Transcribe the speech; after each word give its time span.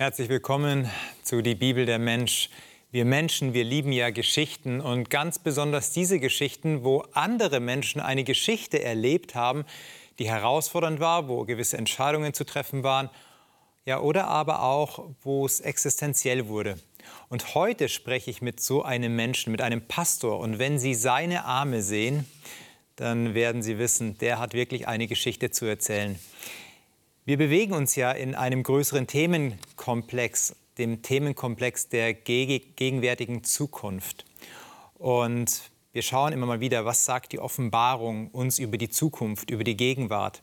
Herzlich 0.00 0.30
willkommen 0.30 0.90
zu 1.22 1.42
Die 1.42 1.54
Bibel 1.54 1.84
der 1.84 1.98
Mensch. 1.98 2.48
Wir 2.90 3.04
Menschen, 3.04 3.52
wir 3.52 3.64
lieben 3.64 3.92
ja 3.92 4.08
Geschichten 4.08 4.80
und 4.80 5.10
ganz 5.10 5.38
besonders 5.38 5.90
diese 5.90 6.18
Geschichten, 6.18 6.84
wo 6.84 7.04
andere 7.12 7.60
Menschen 7.60 8.00
eine 8.00 8.24
Geschichte 8.24 8.82
erlebt 8.82 9.34
haben, 9.34 9.66
die 10.18 10.26
herausfordernd 10.26 11.00
war, 11.00 11.28
wo 11.28 11.44
gewisse 11.44 11.76
Entscheidungen 11.76 12.32
zu 12.32 12.44
treffen 12.44 12.82
waren, 12.82 13.10
ja 13.84 14.00
oder 14.00 14.28
aber 14.28 14.62
auch, 14.62 15.10
wo 15.20 15.44
es 15.44 15.60
existenziell 15.60 16.48
wurde. 16.48 16.78
Und 17.28 17.54
heute 17.54 17.90
spreche 17.90 18.30
ich 18.30 18.40
mit 18.40 18.58
so 18.58 18.82
einem 18.82 19.14
Menschen, 19.14 19.52
mit 19.52 19.60
einem 19.60 19.86
Pastor 19.86 20.40
und 20.40 20.58
wenn 20.58 20.78
Sie 20.78 20.94
seine 20.94 21.44
Arme 21.44 21.82
sehen, 21.82 22.24
dann 22.96 23.34
werden 23.34 23.62
Sie 23.62 23.78
wissen, 23.78 24.16
der 24.16 24.38
hat 24.38 24.54
wirklich 24.54 24.88
eine 24.88 25.06
Geschichte 25.06 25.50
zu 25.50 25.66
erzählen. 25.66 26.18
Wir 27.26 27.36
bewegen 27.36 27.74
uns 27.74 27.96
ja 27.96 28.12
in 28.12 28.34
einem 28.34 28.62
größeren 28.62 29.06
Themenkomplex, 29.06 30.56
dem 30.78 31.02
Themenkomplex 31.02 31.90
der 31.90 32.14
gegenwärtigen 32.14 33.44
Zukunft. 33.44 34.24
Und 34.94 35.70
wir 35.92 36.00
schauen 36.00 36.32
immer 36.32 36.46
mal 36.46 36.60
wieder, 36.60 36.86
was 36.86 37.04
sagt 37.04 37.32
die 37.32 37.38
Offenbarung 37.38 38.28
uns 38.28 38.58
über 38.58 38.78
die 38.78 38.88
Zukunft, 38.88 39.50
über 39.50 39.64
die 39.64 39.76
Gegenwart. 39.76 40.40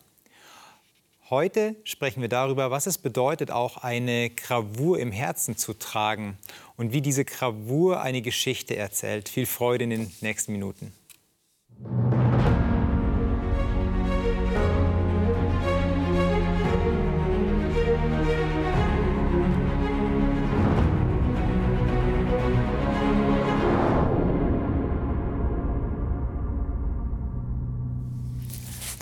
Heute 1.32 1.76
sprechen 1.84 2.22
wir 2.22 2.30
darüber, 2.30 2.70
was 2.70 2.86
es 2.86 3.00
bedeutet, 3.00 3.50
auch 3.50 3.78
eine 3.78 4.30
Gravur 4.30 5.00
im 5.00 5.12
Herzen 5.12 5.58
zu 5.58 5.74
tragen 5.74 6.38
und 6.76 6.94
wie 6.94 7.02
diese 7.02 7.26
Gravur 7.26 8.02
eine 8.02 8.22
Geschichte 8.22 8.76
erzählt. 8.76 9.30
Viel 9.30 9.48
Freude 9.48 9.86
in 9.86 9.90
den 9.90 10.14
nächsten 10.22 10.52
Minuten. 10.52 10.94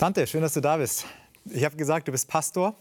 Tante, 0.06 0.24
schön, 0.28 0.40
dass 0.40 0.54
du 0.54 0.60
da 0.60 0.76
bist. 0.76 1.04
Ich 1.46 1.64
habe 1.64 1.74
gesagt, 1.74 2.06
du 2.06 2.12
bist 2.12 2.28
Pastor. 2.28 2.78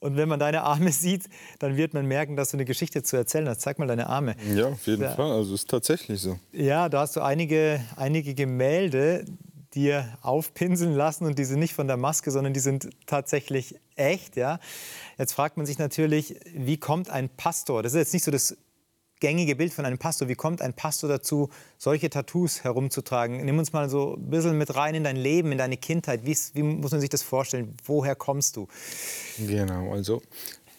Und 0.00 0.16
wenn 0.16 0.28
man 0.28 0.40
deine 0.40 0.62
Arme 0.62 0.90
sieht, 0.92 1.28
dann 1.60 1.76
wird 1.76 1.94
man 1.94 2.04
merken, 2.04 2.34
dass 2.34 2.50
du 2.50 2.56
eine 2.56 2.64
Geschichte 2.64 3.04
zu 3.04 3.16
erzählen 3.16 3.48
hast. 3.48 3.60
Zeig 3.60 3.78
mal 3.78 3.86
deine 3.86 4.08
Arme. 4.08 4.34
Ja, 4.52 4.66
auf 4.66 4.84
jeden 4.88 5.02
ja. 5.02 5.14
Fall. 5.14 5.30
Also 5.30 5.54
ist 5.54 5.70
tatsächlich 5.70 6.20
so. 6.20 6.40
Ja, 6.50 6.88
da 6.88 7.02
hast 7.02 7.14
du 7.14 7.20
einige, 7.20 7.80
einige 7.94 8.34
Gemälde 8.34 9.24
dir 9.72 10.18
aufpinseln 10.20 10.96
lassen 10.96 11.26
und 11.26 11.38
die 11.38 11.44
sind 11.44 11.60
nicht 11.60 11.74
von 11.74 11.86
der 11.86 11.96
Maske, 11.96 12.32
sondern 12.32 12.52
die 12.52 12.58
sind 12.58 12.90
tatsächlich 13.06 13.76
echt. 13.94 14.34
Ja. 14.34 14.58
Jetzt 15.18 15.34
fragt 15.34 15.56
man 15.56 15.64
sich 15.64 15.78
natürlich, 15.78 16.40
wie 16.56 16.76
kommt 16.76 17.08
ein 17.08 17.28
Pastor? 17.28 17.84
Das 17.84 17.92
ist 17.92 17.98
jetzt 17.98 18.14
nicht 18.14 18.24
so 18.24 18.32
das 18.32 18.56
gängige 19.22 19.54
Bild 19.54 19.72
von 19.72 19.86
einem 19.86 19.98
Pastor. 19.98 20.28
Wie 20.28 20.34
kommt 20.34 20.60
ein 20.60 20.74
Pastor 20.74 21.08
dazu, 21.08 21.48
solche 21.78 22.10
Tattoos 22.10 22.64
herumzutragen? 22.64 23.44
Nimm 23.44 23.56
uns 23.56 23.72
mal 23.72 23.88
so 23.88 24.16
ein 24.16 24.30
bisschen 24.30 24.58
mit 24.58 24.74
rein 24.74 24.96
in 24.96 25.04
dein 25.04 25.14
Leben, 25.16 25.52
in 25.52 25.58
deine 25.58 25.76
Kindheit. 25.76 26.26
Wie, 26.26 26.36
wie 26.54 26.62
muss 26.64 26.90
man 26.90 27.00
sich 27.00 27.08
das 27.08 27.22
vorstellen? 27.22 27.76
Woher 27.84 28.16
kommst 28.16 28.56
du? 28.56 28.66
Genau, 29.38 29.92
also 29.92 30.22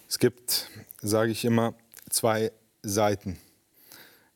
es 0.09 0.19
gibt, 0.19 0.69
sage 1.02 1.31
ich 1.31 1.45
immer, 1.45 1.73
zwei 2.09 2.52
Seiten. 2.83 3.38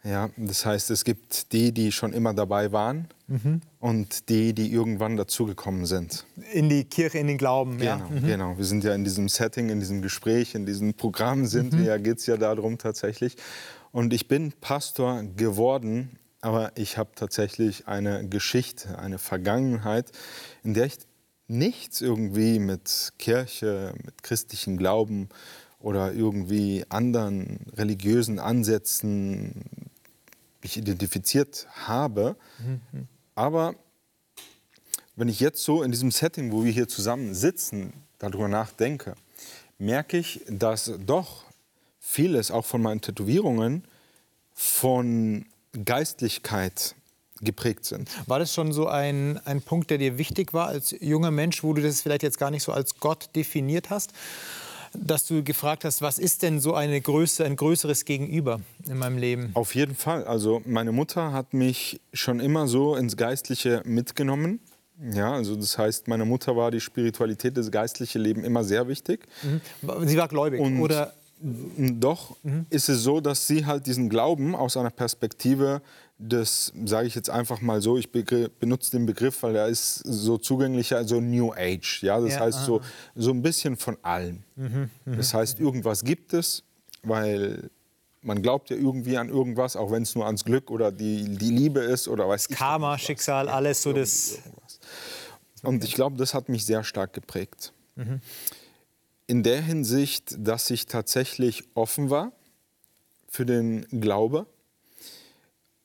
Ja, 0.05 0.29
das 0.37 0.65
heißt, 0.65 0.89
es 0.91 1.03
gibt 1.03 1.51
die, 1.51 1.73
die 1.73 1.91
schon 1.91 2.13
immer 2.13 2.33
dabei 2.33 2.71
waren 2.71 3.09
mhm. 3.27 3.59
und 3.79 4.29
die, 4.29 4.53
die 4.53 4.71
irgendwann 4.71 5.17
dazugekommen 5.17 5.85
sind. 5.85 6.25
In 6.53 6.69
die 6.69 6.85
Kirche, 6.85 7.17
in 7.17 7.27
den 7.27 7.37
Glauben. 7.37 7.77
Genau, 7.77 7.89
ja. 7.89 8.07
mhm. 8.09 8.25
genau. 8.25 8.57
Wir 8.57 8.63
sind 8.63 8.85
ja 8.85 8.95
in 8.95 9.03
diesem 9.03 9.27
Setting, 9.27 9.67
in 9.67 9.81
diesem 9.81 10.01
Gespräch, 10.01 10.55
in 10.55 10.65
diesem 10.65 10.93
Programm 10.93 11.45
sind 11.45 11.73
mhm. 11.73 11.79
wir, 11.79 11.85
ja, 11.87 11.97
geht 11.97 12.19
es 12.19 12.25
ja 12.25 12.37
darum 12.37 12.77
tatsächlich. 12.77 13.35
Und 13.97 14.13
ich 14.13 14.27
bin 14.27 14.51
Pastor 14.51 15.23
geworden, 15.23 16.19
aber 16.39 16.71
ich 16.75 16.99
habe 16.99 17.09
tatsächlich 17.15 17.87
eine 17.87 18.29
Geschichte, 18.29 18.99
eine 18.99 19.17
Vergangenheit, 19.17 20.11
in 20.63 20.75
der 20.75 20.85
ich 20.85 20.99
nichts 21.47 22.01
irgendwie 22.01 22.59
mit 22.59 23.13
Kirche, 23.17 23.95
mit 24.05 24.21
christlichem 24.21 24.77
Glauben 24.77 25.29
oder 25.79 26.13
irgendwie 26.13 26.85
anderen 26.89 27.65
religiösen 27.75 28.37
Ansätzen 28.37 29.65
mich 30.61 30.77
identifiziert 30.77 31.65
habe. 31.87 32.35
Mhm. 32.59 33.07
Aber 33.33 33.73
wenn 35.15 35.27
ich 35.27 35.39
jetzt 35.39 35.63
so 35.63 35.81
in 35.81 35.89
diesem 35.89 36.11
Setting, 36.11 36.51
wo 36.51 36.63
wir 36.63 36.71
hier 36.71 36.87
zusammen 36.87 37.33
sitzen, 37.33 37.93
darüber 38.19 38.47
nachdenke, 38.47 39.15
merke 39.79 40.19
ich, 40.19 40.41
dass 40.47 40.91
doch 41.03 41.46
vieles 42.07 42.51
auch 42.51 42.65
von 42.65 42.81
meinen 42.81 43.01
Tätowierungen 43.01 43.83
von 44.53 45.45
Geistlichkeit 45.83 46.95
geprägt 47.41 47.85
sind. 47.85 48.09
War 48.27 48.39
das 48.39 48.53
schon 48.53 48.71
so 48.71 48.87
ein, 48.87 49.39
ein 49.45 49.61
Punkt, 49.61 49.91
der 49.91 49.97
dir 49.97 50.17
wichtig 50.17 50.53
war 50.53 50.67
als 50.67 50.95
junger 51.01 51.31
Mensch, 51.31 51.63
wo 51.63 51.73
du 51.73 51.81
das 51.81 52.01
vielleicht 52.01 52.23
jetzt 52.23 52.39
gar 52.39 52.49
nicht 52.49 52.63
so 52.63 52.71
als 52.71 52.99
Gott 52.99 53.29
definiert 53.35 53.89
hast? 53.89 54.13
Dass 54.93 55.27
du 55.27 55.43
gefragt 55.43 55.83
hast, 55.83 56.01
was 56.01 56.17
ist 56.17 56.43
denn 56.43 56.61
so 56.61 56.73
eine 56.73 56.99
Größe, 57.01 57.43
ein 57.43 57.57
größeres 57.57 58.05
Gegenüber 58.05 58.61
in 58.87 58.97
meinem 58.97 59.17
Leben? 59.17 59.51
Auf 59.53 59.75
jeden 59.75 59.93
Fall. 59.93 60.23
Also 60.23 60.61
meine 60.65 60.93
Mutter 60.93 61.33
hat 61.33 61.53
mich 61.53 61.99
schon 62.13 62.39
immer 62.39 62.67
so 62.67 62.95
ins 62.95 63.17
Geistliche 63.17 63.83
mitgenommen. 63.85 64.61
Ja, 65.13 65.33
also 65.33 65.55
das 65.55 65.77
heißt, 65.77 66.07
meiner 66.07 66.25
Mutter 66.25 66.55
war 66.55 66.71
die 66.71 66.79
Spiritualität, 66.79 67.57
das 67.57 67.69
geistliche 67.69 68.17
Leben 68.17 68.43
immer 68.43 68.63
sehr 68.63 68.87
wichtig. 68.87 69.27
Mhm. 69.43 70.07
Sie 70.07 70.17
war 70.17 70.29
gläubig, 70.29 70.59
Und 70.61 70.79
oder? 70.79 71.13
Doch 71.39 72.35
mhm. 72.43 72.65
ist 72.69 72.89
es 72.89 73.03
so, 73.03 73.21
dass 73.21 73.45
sie 73.45 73.65
halt 73.65 73.85
diesen 73.85 74.09
Glauben 74.09 74.55
aus 74.55 74.75
einer 74.75 74.89
Perspektive 74.89 75.81
des, 76.17 76.73
sage 76.85 77.07
ich 77.07 77.13
jetzt 77.13 77.29
einfach 77.29 77.61
mal 77.61 77.79
so, 77.79 77.97
ich 77.97 78.11
benutze 78.11 78.91
den 78.91 79.05
Begriff, 79.05 79.43
weil 79.43 79.55
er 79.55 79.67
ist 79.67 79.97
so 79.97 80.39
zugänglicher, 80.39 80.97
also 80.97 81.21
New 81.21 81.53
Age. 81.53 82.01
Ja, 82.01 82.19
das 82.19 82.33
ja, 82.33 82.39
heißt 82.39 82.65
so, 82.65 82.81
so 83.15 83.31
ein 83.31 83.43
bisschen 83.43 83.77
von 83.77 83.97
allem. 84.01 84.43
Mhm, 84.55 84.89
mh, 85.05 85.15
das 85.15 85.33
heißt, 85.33 85.59
irgendwas 85.59 86.03
gibt 86.03 86.33
es, 86.33 86.63
weil 87.03 87.69
man 88.23 88.41
glaubt 88.41 88.71
ja 88.71 88.75
irgendwie 88.75 89.17
an 89.17 89.29
irgendwas, 89.29 89.75
auch 89.75 89.91
wenn 89.91 90.03
es 90.03 90.15
nur 90.15 90.25
ans 90.25 90.43
Glück 90.43 90.71
oder 90.71 90.91
die, 90.91 91.37
die 91.37 91.51
Liebe 91.51 91.81
ist 91.81 92.07
oder 92.07 92.27
weiß. 92.27 92.49
Karma, 92.49 92.97
Schicksal, 92.97 93.47
alles 93.47 93.83
so 93.83 93.93
das. 93.93 94.39
Und 95.61 95.83
ich 95.83 95.93
glaube, 95.93 96.17
das 96.17 96.33
hat 96.33 96.49
mich 96.49 96.65
sehr 96.65 96.83
stark 96.83 97.13
geprägt. 97.13 97.73
Mhm 97.95 98.21
in 99.27 99.43
der 99.43 99.61
Hinsicht, 99.61 100.35
dass 100.39 100.69
ich 100.69 100.85
tatsächlich 100.85 101.65
offen 101.75 102.09
war 102.09 102.31
für 103.27 103.45
den 103.45 103.85
Glaube, 104.01 104.47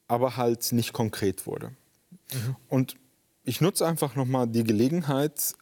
aber 0.06 0.36
halt 0.36 0.72
nicht 0.72 0.92
konkret 0.92 1.46
wurde. 1.46 1.72
Mhm. 2.32 2.56
Und 2.68 2.96
ich 3.44 3.60
nutze 3.60 3.86
einfach 3.86 4.14
nochmal 4.14 4.46
die 4.46 4.62
Gelegenheit, 4.62 5.54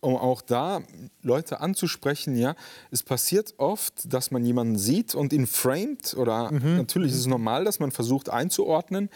um 0.00 0.16
auch 0.16 0.42
da 0.42 0.82
Leute 1.22 1.60
anzusprechen, 1.60 2.36
ja, 2.36 2.56
es 2.90 3.02
passiert 3.02 3.54
oft, 3.58 4.12
dass 4.12 4.30
man 4.30 4.44
jemanden 4.44 4.78
sieht 4.78 5.14
und 5.14 5.32
ihn 5.32 5.46
framet 5.46 6.14
oder 6.14 6.50
mhm. 6.50 6.76
natürlich 6.76 7.12
ist 7.12 7.20
es 7.20 7.26
normal, 7.26 7.64
dass 7.64 7.78
man 7.78 7.90
versucht 7.90 8.28
einzuordnen, 8.28 9.10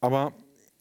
aber 0.00 0.34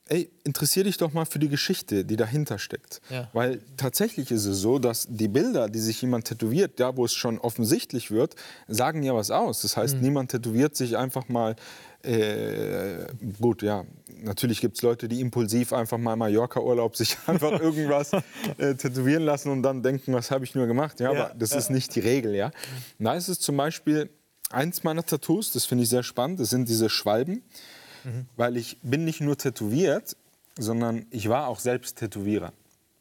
ey, 0.09 0.30
interessier 0.44 0.84
dich 0.84 0.97
doch 0.97 1.14
mal 1.14 1.25
für 1.25 1.40
die 1.40 1.47
Geschichte, 1.47 2.03
die 2.03 2.18
dahinter 2.18 2.59
steckt. 2.59 3.02
Ja. 3.09 3.30
Weil 3.34 3.62
tatsächlich 3.78 4.31
ist 4.31 4.46
es 4.46 4.58
so, 4.58 4.78
dass 4.78 5.08
die 5.09 5.30
Bilder, 5.30 5.69
die 5.69 5.80
sich 5.80 6.02
jemand 6.02 6.25
tätowiert, 6.25 6.80
da 6.80 6.97
wo 6.97 7.06
es 7.06 7.14
schon 7.14 7.40
offensichtlich 7.40 8.12
wird, 8.12 8.36
sagen 8.68 9.03
ja 9.03 9.16
was 9.16 9.31
aus. 9.31 9.62
Das 9.62 9.78
heißt, 9.78 9.96
mhm. 9.96 10.02
niemand 10.02 10.31
tätowiert 10.31 10.75
sich 10.75 10.97
einfach 10.97 11.30
mal, 11.30 11.56
äh, 12.03 13.08
gut, 13.40 13.62
ja, 13.62 13.86
natürlich 14.22 14.59
gibt 14.59 14.78
es 14.78 14.81
Leute, 14.81 15.08
die 15.08 15.22
impulsiv 15.22 15.72
einfach 15.72 15.97
mal 15.97 16.18
Mallorca-Urlaub 16.18 16.97
sich 16.97 17.18
einfach 17.28 17.59
irgendwas 17.59 18.12
äh, 18.58 18.75
tätowieren 18.75 19.24
lassen 19.24 19.50
und 19.52 19.63
dann 19.63 19.84
denken, 19.84 20.13
was 20.13 20.31
habe 20.31 20.44
ich 20.44 20.53
nur 20.53 20.68
gemacht. 20.68 21.00
Ja, 21.00 21.13
ja 21.13 21.25
aber 21.25 21.36
das 21.36 21.53
ist 21.53 21.69
nicht 21.69 21.96
die 21.96 22.02
Regel, 22.02 22.36
ja. 22.36 22.52
Da 23.00 23.13
ist 23.16 23.30
es 23.30 23.40
zum 23.40 23.56
Beispiel 23.56 24.10
eins 24.50 24.83
meiner 24.83 25.06
Tattoos, 25.06 25.54
das 25.54 25.66
finde 25.66 25.83
ich 25.86 25.89
sehr 25.89 26.04
spannend, 26.04 26.42
das 26.42 26.50
sind 26.50 26.68
diese 26.68 26.89
Schwalben 26.89 27.44
mhm. 28.04 28.28
weil 28.36 28.58
ich 28.58 28.80
bin 28.82 29.06
nicht 29.06 29.22
nur 29.22 29.38
tätowiert, 29.38 30.16
sondern 30.58 31.06
ich 31.10 31.30
war 31.30 31.48
auch 31.48 31.60
selbst 31.60 31.98
Tätowierer. 31.98 32.54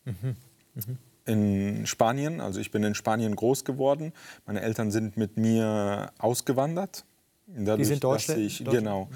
Mhm. 0.05 0.37
Mhm. 0.75 0.99
In 1.25 1.87
Spanien, 1.87 2.41
also 2.41 2.59
ich 2.59 2.71
bin 2.73 2.83
in 2.83 2.95
Spanien 2.95 3.37
groß 3.37 3.65
geworden. 3.65 4.13
Meine 4.47 4.61
Eltern 4.61 4.91
sind 4.91 5.17
mit 5.17 5.37
mir 5.37 6.11
ausgewandert. 6.19 7.05
Dadurch, 7.47 7.79
Die 7.79 7.85
sind 7.85 8.05
Deutschland? 8.05 8.41
Dass 8.41 8.61
ich, 8.61 8.65
genau. 8.65 9.09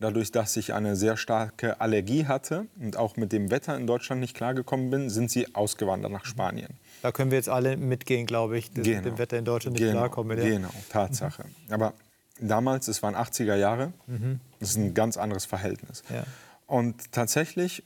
Dadurch, 0.00 0.32
dass 0.32 0.56
ich 0.56 0.74
eine 0.74 0.96
sehr 0.96 1.16
starke 1.16 1.80
Allergie 1.80 2.26
hatte 2.26 2.66
und 2.80 2.96
auch 2.96 3.16
mit 3.16 3.30
dem 3.30 3.52
Wetter 3.52 3.76
in 3.76 3.86
Deutschland 3.86 4.20
nicht 4.20 4.34
klargekommen 4.34 4.90
bin, 4.90 5.10
sind 5.10 5.30
sie 5.30 5.54
ausgewandert 5.54 6.10
nach 6.10 6.24
Spanien. 6.24 6.70
Da 7.02 7.12
können 7.12 7.30
wir 7.30 7.38
jetzt 7.38 7.48
alle 7.48 7.76
mitgehen, 7.76 8.26
glaube 8.26 8.58
ich, 8.58 8.72
dass 8.72 8.82
genau. 8.82 8.96
mit 8.96 9.06
dem 9.06 9.18
Wetter 9.18 9.38
in 9.38 9.44
Deutschland 9.44 9.74
nicht 9.74 9.86
genau. 9.86 10.00
klarkommen. 10.00 10.38
Ja. 10.38 10.44
Genau, 10.44 10.70
Tatsache. 10.88 11.44
Mhm. 11.44 11.72
Aber 11.72 11.94
damals, 12.40 12.88
es 12.88 13.02
waren 13.02 13.14
80er 13.14 13.56
Jahre, 13.56 13.92
mhm. 14.06 14.40
das 14.60 14.70
ist 14.70 14.76
ein 14.76 14.94
ganz 14.94 15.16
anderes 15.16 15.44
Verhältnis. 15.44 16.02
Ja. 16.12 16.24
Und 16.66 17.12
tatsächlich 17.12 17.84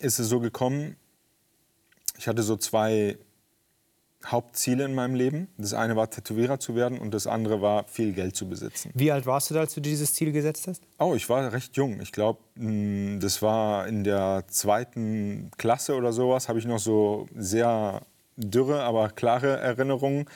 ist 0.00 0.18
es 0.18 0.28
so 0.28 0.40
gekommen, 0.40 0.96
ich 2.16 2.28
hatte 2.28 2.42
so 2.42 2.56
zwei 2.56 3.16
Hauptziele 4.26 4.84
in 4.84 4.94
meinem 4.94 5.14
Leben. 5.14 5.48
Das 5.58 5.74
eine 5.74 5.94
war 5.94 6.10
Tätowierer 6.10 6.58
zu 6.58 6.74
werden 6.74 6.98
und 6.98 7.14
das 7.14 7.26
andere 7.26 7.62
war 7.62 7.86
viel 7.86 8.12
Geld 8.12 8.34
zu 8.34 8.48
besitzen. 8.48 8.90
Wie 8.94 9.12
alt 9.12 9.26
warst 9.26 9.50
du 9.50 9.54
da, 9.54 9.60
als 9.60 9.74
du 9.74 9.80
dieses 9.80 10.14
Ziel 10.14 10.32
gesetzt 10.32 10.66
hast? 10.66 10.82
Oh, 10.98 11.14
ich 11.14 11.28
war 11.28 11.52
recht 11.52 11.76
jung. 11.76 12.00
Ich 12.00 12.10
glaube, 12.10 12.40
das 12.56 13.42
war 13.42 13.86
in 13.86 14.02
der 14.02 14.44
zweiten 14.48 15.50
Klasse 15.56 15.94
oder 15.94 16.12
sowas. 16.12 16.48
Habe 16.48 16.58
ich 16.58 16.66
noch 16.66 16.80
so 16.80 17.28
sehr 17.36 18.02
dürre, 18.36 18.82
aber 18.82 19.10
klare 19.10 19.58
Erinnerungen 19.58 20.26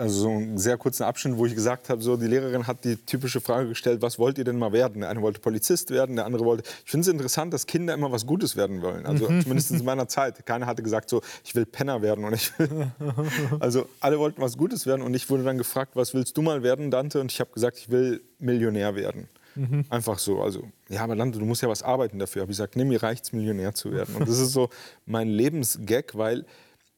also 0.00 0.22
so 0.22 0.30
einen 0.30 0.58
sehr 0.58 0.76
kurzen 0.76 1.04
Abschnitt, 1.04 1.36
wo 1.36 1.46
ich 1.46 1.54
gesagt 1.54 1.90
habe, 1.90 2.02
so 2.02 2.16
die 2.16 2.26
Lehrerin 2.26 2.66
hat 2.66 2.84
die 2.84 2.96
typische 2.96 3.40
Frage 3.40 3.68
gestellt, 3.68 4.02
was 4.02 4.18
wollt 4.18 4.38
ihr 4.38 4.44
denn 4.44 4.58
mal 4.58 4.72
werden? 4.72 5.02
Der 5.02 5.10
eine 5.10 5.20
wollte 5.20 5.40
Polizist 5.40 5.90
werden, 5.90 6.16
der 6.16 6.24
andere 6.24 6.44
wollte. 6.44 6.64
Ich 6.84 6.90
finde 6.90 7.02
es 7.02 7.08
interessant, 7.08 7.52
dass 7.52 7.66
Kinder 7.66 7.94
immer 7.94 8.10
was 8.10 8.26
Gutes 8.26 8.56
werden 8.56 8.82
wollen. 8.82 9.06
Also 9.06 9.28
mhm. 9.28 9.42
zumindest 9.42 9.70
in 9.70 9.84
meiner 9.84 10.08
Zeit. 10.08 10.44
Keiner 10.46 10.66
hatte 10.66 10.82
gesagt, 10.82 11.10
so 11.10 11.20
ich 11.44 11.54
will 11.54 11.66
Penner 11.66 12.02
werden 12.02 12.24
und 12.24 12.34
ich 12.34 12.58
will. 12.58 12.90
also 13.60 13.86
alle 14.00 14.18
wollten 14.18 14.40
was 14.40 14.56
Gutes 14.56 14.86
werden 14.86 15.02
und 15.02 15.14
ich 15.14 15.28
wurde 15.28 15.44
dann 15.44 15.58
gefragt, 15.58 15.92
was 15.94 16.14
willst 16.14 16.36
du 16.36 16.42
mal 16.42 16.62
werden, 16.62 16.90
Dante? 16.90 17.20
Und 17.20 17.30
ich 17.30 17.40
habe 17.40 17.50
gesagt, 17.52 17.78
ich 17.78 17.90
will 17.90 18.22
Millionär 18.38 18.94
werden. 18.94 19.28
Mhm. 19.54 19.84
Einfach 19.90 20.18
so. 20.18 20.40
Also, 20.40 20.64
ja, 20.88 21.02
aber 21.02 21.16
Dante, 21.16 21.38
du 21.38 21.44
musst 21.44 21.62
ja 21.62 21.68
was 21.68 21.82
arbeiten 21.82 22.18
dafür. 22.18 22.42
Aber 22.42 22.50
ich 22.50 22.56
gesagt, 22.56 22.76
nee, 22.76 22.84
mir 22.84 23.02
reicht's, 23.02 23.32
Millionär 23.32 23.74
zu 23.74 23.92
werden. 23.92 24.14
Und 24.14 24.28
das 24.28 24.38
ist 24.38 24.52
so 24.52 24.70
mein 25.06 25.28
Lebensgag, 25.28 26.16
weil 26.16 26.46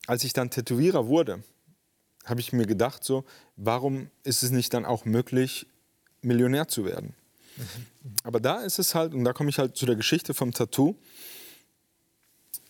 als 0.06 0.25
ich 0.25 0.32
dann 0.32 0.50
Tätowierer 0.50 1.06
wurde, 1.06 1.43
habe 2.24 2.40
ich 2.40 2.52
mir 2.52 2.66
gedacht, 2.66 3.04
so, 3.04 3.24
warum 3.56 4.10
ist 4.22 4.42
es 4.42 4.50
nicht 4.50 4.72
dann 4.74 4.84
auch 4.84 5.04
möglich, 5.04 5.66
Millionär 6.20 6.69
zu 6.69 6.84
werden? 6.84 7.14
Mhm. 7.56 7.64
Aber 8.22 8.40
da 8.40 8.60
ist 8.60 8.78
es 8.78 8.94
halt, 8.94 9.14
und 9.14 9.24
da 9.24 9.32
komme 9.32 9.50
ich 9.50 9.58
halt 9.58 9.76
zu 9.76 9.86
der 9.86 9.96
Geschichte 9.96 10.34
vom 10.34 10.52
Tattoo, 10.52 10.96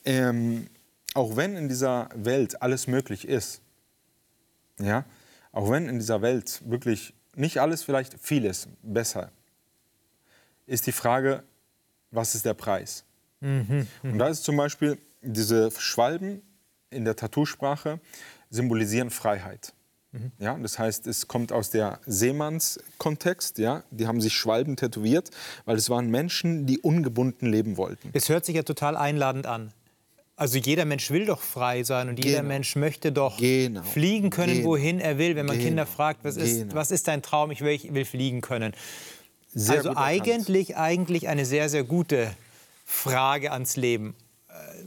ähm, 0.04 0.68
auch 1.14 1.36
wenn 1.36 1.56
in 1.56 1.68
dieser 1.68 2.08
Welt 2.14 2.62
alles 2.62 2.86
möglich 2.86 3.28
ist, 3.28 3.60
ja, 4.78 5.04
auch 5.52 5.70
wenn 5.70 5.88
in 5.88 5.98
dieser 5.98 6.22
Welt 6.22 6.62
wirklich 6.64 7.14
nicht 7.34 7.58
alles, 7.58 7.82
vielleicht 7.82 8.18
vieles 8.18 8.68
besser, 8.82 9.30
ist 10.66 10.86
die 10.86 10.92
Frage, 10.92 11.42
was 12.10 12.34
ist 12.34 12.44
der 12.44 12.54
Preis? 12.54 13.04
Mhm. 13.40 13.86
Und 14.02 14.18
da 14.18 14.28
ist 14.28 14.44
zum 14.44 14.56
Beispiel 14.56 14.98
diese 15.20 15.70
Schwalben 15.72 16.42
in 16.92 17.04
der 17.04 17.16
Tattoo-Sprache, 17.16 18.00
symbolisieren 18.50 19.10
Freiheit. 19.10 19.72
Mhm. 20.12 20.32
Ja, 20.38 20.58
das 20.58 20.78
heißt, 20.78 21.06
es 21.06 21.26
kommt 21.26 21.52
aus 21.52 21.70
der 21.70 21.98
Seemannskontext. 22.06 23.58
Ja, 23.58 23.82
die 23.90 24.06
haben 24.06 24.20
sich 24.20 24.34
Schwalben 24.34 24.76
tätowiert, 24.76 25.30
weil 25.64 25.76
es 25.76 25.88
waren 25.90 26.10
Menschen, 26.10 26.66
die 26.66 26.78
ungebunden 26.78 27.50
leben 27.50 27.76
wollten. 27.76 28.10
Es 28.12 28.28
hört 28.28 28.44
sich 28.44 28.56
ja 28.56 28.62
total 28.62 28.96
einladend 28.96 29.46
an. 29.46 29.72
Also 30.36 30.58
jeder 30.58 30.84
Mensch 30.84 31.10
will 31.10 31.26
doch 31.26 31.40
frei 31.40 31.84
sein 31.84 32.08
und 32.08 32.22
jeder 32.22 32.38
genau. 32.38 32.48
Mensch 32.48 32.74
möchte 32.74 33.12
doch 33.12 33.38
genau. 33.38 33.82
fliegen 33.82 34.30
können, 34.30 34.56
genau. 34.56 34.70
wohin 34.70 34.98
er 34.98 35.18
will. 35.18 35.36
Wenn 35.36 35.46
man 35.46 35.56
genau. 35.56 35.68
Kinder 35.68 35.86
fragt, 35.86 36.24
was 36.24 36.36
ist, 36.36 36.58
genau. 36.58 36.74
was 36.74 36.90
ist 36.90 37.06
dein 37.06 37.22
Traum? 37.22 37.50
Ich 37.50 37.60
will, 37.60 37.72
ich 37.72 37.92
will 37.92 38.04
fliegen 38.04 38.40
können. 38.40 38.72
Sehr 39.54 39.78
also 39.78 39.96
eigentlich, 39.96 40.76
eigentlich 40.76 41.28
eine 41.28 41.44
sehr, 41.44 41.68
sehr 41.68 41.84
gute 41.84 42.30
Frage 42.84 43.52
ans 43.52 43.76
Leben. 43.76 44.14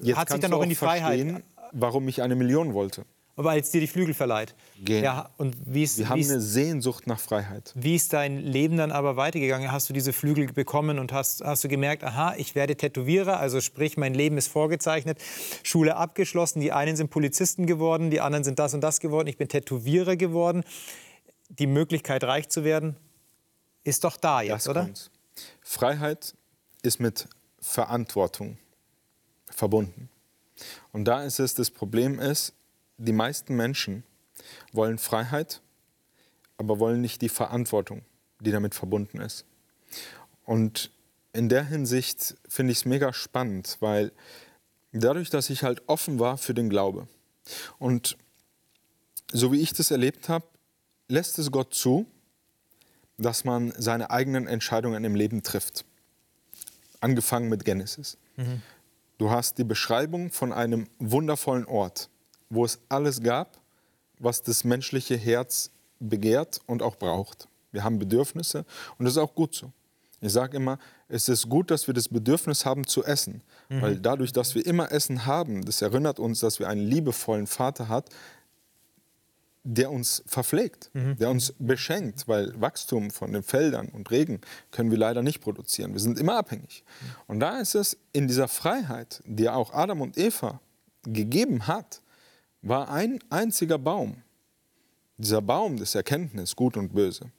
Jetzt 0.02 0.18
Hat 0.18 0.30
sich 0.30 0.40
dann 0.40 0.52
noch 0.52 0.62
in 0.62 0.70
die 0.70 0.76
Freiheit. 0.76 1.44
Warum 1.78 2.08
ich 2.08 2.22
eine 2.22 2.36
Million 2.36 2.74
wollte 2.74 3.06
weil 3.36 3.60
es 3.60 3.70
dir 3.70 3.82
die 3.82 3.88
Flügel 3.88 4.14
verleiht. 4.14 4.56
Genau. 4.84 5.04
Ja, 5.04 5.30
und 5.38 5.56
wie 5.66 5.84
ist, 5.84 5.98
Wir 5.98 6.10
haben 6.10 6.24
eine 6.24 6.40
Sehnsucht 6.40 7.06
nach 7.06 7.20
Freiheit. 7.20 7.74
Wie 7.76 7.96
ist 7.96 8.14
dein 8.14 8.40
Leben 8.40 8.78
dann 8.78 8.92
aber 8.92 9.18
weitergegangen? 9.18 9.72
Hast 9.72 9.90
du 9.90 9.94
diese 9.94 10.14
Flügel 10.14 10.52
bekommen 10.52 11.00
und 11.00 11.12
hast, 11.12 11.44
hast 11.44 11.64
du 11.64 11.68
gemerkt, 11.68 12.04
aha, 12.04 12.36
ich 12.38 12.56
werde 12.56 12.76
Tätowierer, 12.76 13.40
also 13.40 13.60
sprich, 13.60 13.98
mein 13.98 14.14
Leben 14.14 14.38
ist 14.38 14.48
vorgezeichnet, 14.48 15.20
Schule 15.64 15.98
abgeschlossen, 15.98 16.62
die 16.62 16.72
einen 16.72 16.96
sind 16.96 17.10
Polizisten 17.10 17.66
geworden, 17.66 18.10
die 18.10 18.22
anderen 18.22 18.44
sind 18.44 18.60
das 18.60 18.74
und 18.74 18.82
das 18.82 19.00
geworden, 19.00 19.28
ich 19.28 19.38
bin 19.38 19.48
Tätowierer 19.50 20.16
geworden. 20.16 20.64
Die 21.50 21.68
Möglichkeit, 21.68 22.24
reich 22.24 22.50
zu 22.50 22.64
werden, 22.64 22.96
ist 23.84 24.04
doch 24.04 24.18
da 24.18 24.42
jetzt, 24.42 24.66
das 24.66 24.70
oder? 24.70 24.84
Kommt. 24.84 25.12
Freiheit 25.62 26.36
ist 26.82 27.00
mit 27.00 27.28
Verantwortung 27.60 28.58
verbunden. 29.52 30.10
Und 30.92 31.06
da 31.06 31.24
ist 31.24 31.40
es, 31.40 31.54
das 31.54 31.72
Problem 31.72 32.20
ist, 32.20 32.54
die 32.98 33.14
meisten 33.14 33.56
Menschen 33.56 34.04
wollen 34.72 34.98
Freiheit, 34.98 35.62
aber 36.58 36.80
wollen 36.80 37.02
nicht 37.02 37.22
die 37.22 37.30
Verantwortung, 37.30 38.04
die 38.40 38.52
damit 38.52 38.76
verbunden 38.76 39.20
ist. 39.20 39.46
Und 40.46 40.92
in 41.34 41.50
der 41.50 41.66
Hinsicht 41.66 42.36
finde 42.48 42.72
ich 42.72 42.80
es 42.80 42.86
mega 42.86 43.12
spannend, 43.12 43.78
weil 43.82 44.12
dadurch, 44.94 45.30
dass 45.30 45.50
ich 45.50 45.64
halt 45.64 45.84
offen 45.88 46.20
war 46.20 46.38
für 46.38 46.54
den 46.54 46.70
Glaube 46.70 47.08
und 47.78 48.18
so 49.32 49.52
wie 49.52 49.60
ich 49.60 49.74
das 49.74 49.92
erlebt 49.92 50.30
habe, 50.30 50.46
lässt 51.08 51.38
es 51.40 51.52
Gott 51.52 51.74
zu, 51.74 52.06
dass 53.18 53.44
man 53.44 53.74
seine 53.78 54.10
eigenen 54.12 54.48
Entscheidungen 54.48 55.04
im 55.04 55.16
Leben 55.16 55.44
trifft. 55.44 55.86
Angefangen 57.02 57.50
mit 57.50 57.66
Genesis. 57.66 58.18
Mhm. 58.38 58.62
Du 59.18 59.30
hast 59.30 59.58
die 59.58 59.64
Beschreibung 59.64 60.30
von 60.30 60.52
einem 60.52 60.88
wundervollen 61.00 61.66
Ort, 61.66 62.10
wo 62.50 62.66
es 62.66 62.80
alles 62.90 63.22
gab, 63.22 63.58
was 64.20 64.44
das 64.44 64.64
menschliche 64.64 65.16
Herz 65.16 65.72
begehrt 66.00 66.60
und 66.66 66.82
auch 66.82 66.98
braucht. 66.98 67.48
Wir 67.72 67.84
haben 67.84 67.98
Bedürfnisse 68.00 68.66
und 68.98 69.06
das 69.06 69.14
ist 69.14 69.18
auch 69.18 69.34
gut 69.34 69.56
so. 69.56 69.72
Ich 70.22 70.32
sage 70.32 70.58
immer, 70.58 70.80
es 71.08 71.30
ist 71.30 71.48
gut, 71.50 71.72
dass 71.72 71.88
wir 71.88 71.94
das 71.94 72.08
Bedürfnis 72.08 72.66
haben 72.66 72.88
zu 72.88 73.04
essen, 73.04 73.42
mhm. 73.70 73.82
weil 73.82 74.00
dadurch, 74.00 74.34
dass 74.34 74.56
wir 74.56 74.66
immer 74.66 74.92
Essen 74.92 75.26
haben, 75.26 75.64
das 75.64 75.82
erinnert 75.82 76.20
uns, 76.20 76.40
dass 76.40 76.60
wir 76.60 76.68
einen 76.68 76.82
liebevollen 76.82 77.48
Vater 77.48 77.88
hat, 77.88 78.10
der 79.66 79.92
uns 79.92 80.24
verpflegt, 80.28 80.92
mhm. 80.94 81.18
der 81.18 81.30
uns 81.30 81.54
beschenkt, 81.58 82.28
weil 82.28 82.54
Wachstum 82.62 83.10
von 83.10 83.34
den 83.34 83.42
Feldern 83.42 83.90
und 83.90 84.12
Regen 84.12 84.40
können 84.72 84.92
wir 84.92 84.98
leider 84.98 85.24
nicht 85.24 85.42
produzieren. 85.42 85.94
Wir 85.94 86.00
sind 86.00 86.20
immer 86.20 86.38
abhängig. 86.38 86.84
Mhm. 86.86 87.06
Und 87.28 87.40
da 87.40 87.60
ist 87.60 87.74
es 87.74 87.98
in 88.14 88.28
dieser 88.28 88.48
Freiheit, 88.48 89.22
die 89.26 89.50
auch 89.50 89.74
Adam 89.74 90.02
und 90.02 90.18
Eva 90.18 90.62
gegeben 91.04 91.68
hat, 91.68 92.02
war 92.62 92.90
ein 92.90 93.20
einziger 93.30 93.80
Baum. 93.80 94.22
Dieser 95.18 95.42
Baum 95.42 95.78
des 95.78 95.96
Erkenntnis, 95.96 96.56
gut 96.56 96.78
und 96.78 96.94
böse. 96.94 97.32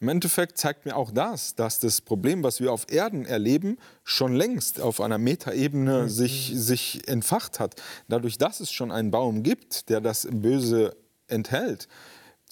Im 0.00 0.08
Endeffekt 0.08 0.58
zeigt 0.58 0.86
mir 0.86 0.96
auch 0.96 1.10
das, 1.12 1.54
dass 1.54 1.78
das 1.78 2.00
Problem, 2.00 2.42
was 2.42 2.60
wir 2.60 2.72
auf 2.72 2.90
Erden 2.90 3.24
erleben, 3.24 3.78
schon 4.04 4.34
längst 4.34 4.80
auf 4.80 5.00
einer 5.00 5.18
Metaebene 5.18 6.04
mhm. 6.04 6.08
sich, 6.08 6.52
sich 6.54 7.06
entfacht 7.08 7.60
hat. 7.60 7.76
Dadurch, 8.08 8.38
dass 8.38 8.60
es 8.60 8.72
schon 8.72 8.90
einen 8.90 9.10
Baum 9.10 9.42
gibt, 9.42 9.90
der 9.90 10.00
das 10.00 10.26
Böse 10.30 10.96
enthält, 11.32 11.88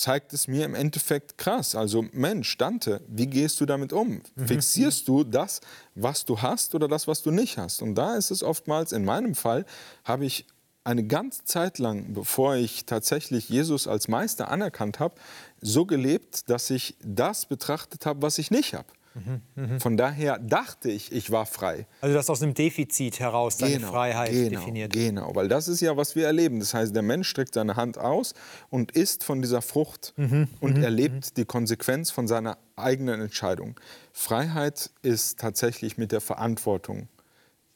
zeigt 0.00 0.32
es 0.32 0.48
mir 0.48 0.64
im 0.64 0.74
Endeffekt 0.74 1.38
krass. 1.38 1.74
Also 1.74 2.06
Mensch, 2.12 2.56
Dante, 2.56 3.02
wie 3.06 3.26
gehst 3.26 3.60
du 3.60 3.66
damit 3.66 3.92
um? 3.92 4.22
Mhm. 4.34 4.46
Fixierst 4.46 5.06
du 5.06 5.24
das, 5.24 5.60
was 5.94 6.24
du 6.24 6.40
hast 6.40 6.74
oder 6.74 6.88
das, 6.88 7.06
was 7.06 7.22
du 7.22 7.30
nicht 7.30 7.58
hast? 7.58 7.82
Und 7.82 7.94
da 7.94 8.16
ist 8.16 8.30
es 8.30 8.42
oftmals, 8.42 8.92
in 8.92 9.04
meinem 9.04 9.34
Fall, 9.34 9.66
habe 10.04 10.24
ich 10.24 10.46
eine 10.82 11.04
ganze 11.04 11.44
Zeit 11.44 11.78
lang, 11.78 12.14
bevor 12.14 12.56
ich 12.56 12.86
tatsächlich 12.86 13.50
Jesus 13.50 13.86
als 13.86 14.08
Meister 14.08 14.50
anerkannt 14.50 14.98
habe, 14.98 15.14
so 15.60 15.84
gelebt, 15.84 16.48
dass 16.48 16.70
ich 16.70 16.96
das 17.04 17.44
betrachtet 17.44 18.06
habe, 18.06 18.22
was 18.22 18.38
ich 18.38 18.50
nicht 18.50 18.74
habe. 18.74 18.88
Mhm, 19.24 19.40
mh. 19.54 19.80
Von 19.80 19.96
daher 19.96 20.38
dachte 20.38 20.90
ich, 20.90 21.12
ich 21.12 21.30
war 21.30 21.46
frei. 21.46 21.86
Also 22.00 22.14
das 22.14 22.30
aus 22.30 22.42
einem 22.42 22.54
Defizit 22.54 23.20
heraus 23.20 23.56
deine 23.56 23.76
genau, 23.76 23.90
Freiheit 23.90 24.32
genau, 24.32 24.60
definiert. 24.60 24.92
Genau, 24.92 25.34
weil 25.34 25.48
das 25.48 25.68
ist 25.68 25.80
ja, 25.80 25.96
was 25.96 26.16
wir 26.16 26.26
erleben. 26.26 26.60
Das 26.60 26.74
heißt, 26.74 26.94
der 26.94 27.02
Mensch 27.02 27.28
streckt 27.28 27.54
seine 27.54 27.76
Hand 27.76 27.98
aus 27.98 28.34
und 28.70 28.92
isst 28.92 29.24
von 29.24 29.42
dieser 29.42 29.62
Frucht 29.62 30.12
mhm, 30.16 30.48
und 30.60 30.78
mhm, 30.78 30.84
erlebt 30.84 31.14
mhm. 31.14 31.34
die 31.36 31.44
Konsequenz 31.44 32.10
von 32.10 32.28
seiner 32.28 32.58
eigenen 32.76 33.20
Entscheidung. 33.20 33.78
Freiheit 34.12 34.90
ist 35.02 35.38
tatsächlich 35.38 35.98
mit 35.98 36.12
der 36.12 36.20
Verantwortung 36.20 37.08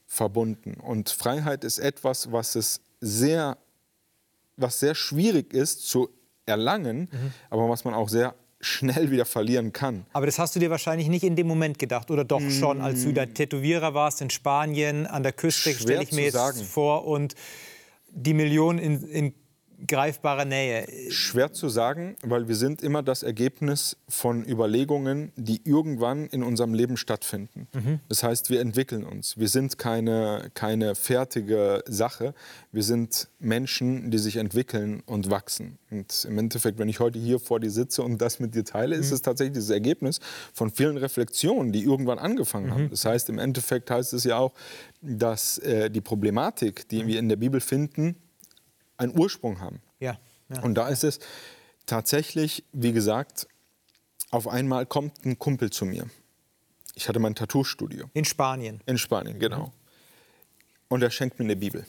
verbunden. 0.06 0.74
Und 0.80 1.10
Freiheit 1.10 1.64
ist 1.64 1.78
etwas, 1.78 2.32
was 2.32 2.54
es 2.54 2.80
sehr, 3.00 3.58
was 4.56 4.80
sehr 4.80 4.94
schwierig 4.94 5.52
ist 5.52 5.86
zu 5.86 6.10
erlangen, 6.46 7.08
mhm. 7.10 7.32
aber 7.50 7.68
was 7.68 7.84
man 7.84 7.94
auch 7.94 8.08
sehr 8.08 8.34
schnell 8.64 9.10
wieder 9.10 9.24
verlieren 9.24 9.72
kann. 9.72 10.06
Aber 10.12 10.26
das 10.26 10.38
hast 10.38 10.56
du 10.56 10.60
dir 10.60 10.70
wahrscheinlich 10.70 11.08
nicht 11.08 11.24
in 11.24 11.36
dem 11.36 11.46
Moment 11.46 11.78
gedacht 11.78 12.10
oder 12.10 12.24
doch 12.24 12.42
schon, 12.50 12.80
als 12.80 13.04
du 13.04 13.12
der 13.12 13.32
Tätowierer 13.32 13.94
warst 13.94 14.20
in 14.20 14.30
Spanien 14.30 15.06
an 15.06 15.22
der 15.22 15.32
Küste, 15.32 15.72
stelle 15.74 16.02
ich 16.02 16.12
mir 16.12 16.24
jetzt 16.24 16.34
sagen. 16.34 16.62
vor 16.64 17.06
und 17.06 17.34
die 18.10 18.34
Millionen 18.34 18.78
in, 18.78 19.08
in 19.08 19.34
greifbarer 19.86 20.44
Nähe? 20.44 20.86
Schwer 21.10 21.52
zu 21.52 21.68
sagen, 21.68 22.16
weil 22.22 22.48
wir 22.48 22.56
sind 22.56 22.82
immer 22.82 23.02
das 23.02 23.22
Ergebnis 23.22 23.96
von 24.08 24.44
Überlegungen, 24.44 25.32
die 25.36 25.60
irgendwann 25.64 26.26
in 26.26 26.42
unserem 26.42 26.74
Leben 26.74 26.96
stattfinden. 26.96 27.68
Mhm. 27.72 28.00
Das 28.08 28.22
heißt, 28.22 28.50
wir 28.50 28.60
entwickeln 28.60 29.04
uns. 29.04 29.38
Wir 29.38 29.48
sind 29.48 29.78
keine, 29.78 30.50
keine 30.54 30.94
fertige 30.94 31.82
Sache. 31.86 32.34
Wir 32.72 32.82
sind 32.82 33.28
Menschen, 33.38 34.10
die 34.10 34.18
sich 34.18 34.36
entwickeln 34.36 35.02
und 35.06 35.30
wachsen. 35.30 35.78
Und 35.90 36.26
im 36.28 36.38
Endeffekt, 36.38 36.78
wenn 36.78 36.88
ich 36.88 37.00
heute 37.00 37.18
hier 37.18 37.38
vor 37.38 37.60
dir 37.60 37.70
sitze 37.70 38.02
und 38.02 38.20
das 38.20 38.40
mit 38.40 38.54
dir 38.54 38.64
teile, 38.64 38.96
mhm. 38.96 39.02
ist 39.02 39.12
es 39.12 39.22
tatsächlich 39.22 39.56
das 39.56 39.70
Ergebnis 39.70 40.20
von 40.52 40.70
vielen 40.70 40.96
Reflexionen, 40.96 41.72
die 41.72 41.84
irgendwann 41.84 42.18
angefangen 42.18 42.66
mhm. 42.66 42.70
haben. 42.70 42.90
Das 42.90 43.04
heißt, 43.04 43.28
im 43.28 43.38
Endeffekt 43.38 43.90
heißt 43.90 44.12
es 44.12 44.24
ja 44.24 44.38
auch, 44.38 44.52
dass 45.00 45.58
äh, 45.58 45.90
die 45.90 46.00
Problematik, 46.00 46.88
die 46.88 47.02
mhm. 47.02 47.06
wir 47.06 47.18
in 47.18 47.28
der 47.28 47.36
Bibel 47.36 47.60
finden, 47.60 48.16
einen 48.96 49.18
Ursprung 49.18 49.60
haben. 49.60 49.80
Ja. 50.00 50.18
Ja. 50.48 50.62
Und 50.62 50.74
da 50.74 50.88
ist 50.88 51.04
es 51.04 51.20
tatsächlich, 51.86 52.64
wie 52.72 52.92
gesagt, 52.92 53.46
auf 54.30 54.48
einmal 54.48 54.86
kommt 54.86 55.24
ein 55.24 55.38
Kumpel 55.38 55.70
zu 55.70 55.84
mir. 55.84 56.08
Ich 56.94 57.08
hatte 57.08 57.18
mein 57.18 57.34
Tattoo-Studio. 57.34 58.10
In 58.12 58.24
Spanien? 58.24 58.80
In 58.86 58.98
Spanien, 58.98 59.38
genau. 59.38 59.72
Und 60.88 61.02
er 61.02 61.10
schenkt 61.10 61.38
mir 61.38 61.44
eine 61.44 61.56
Bibel. 61.56 61.86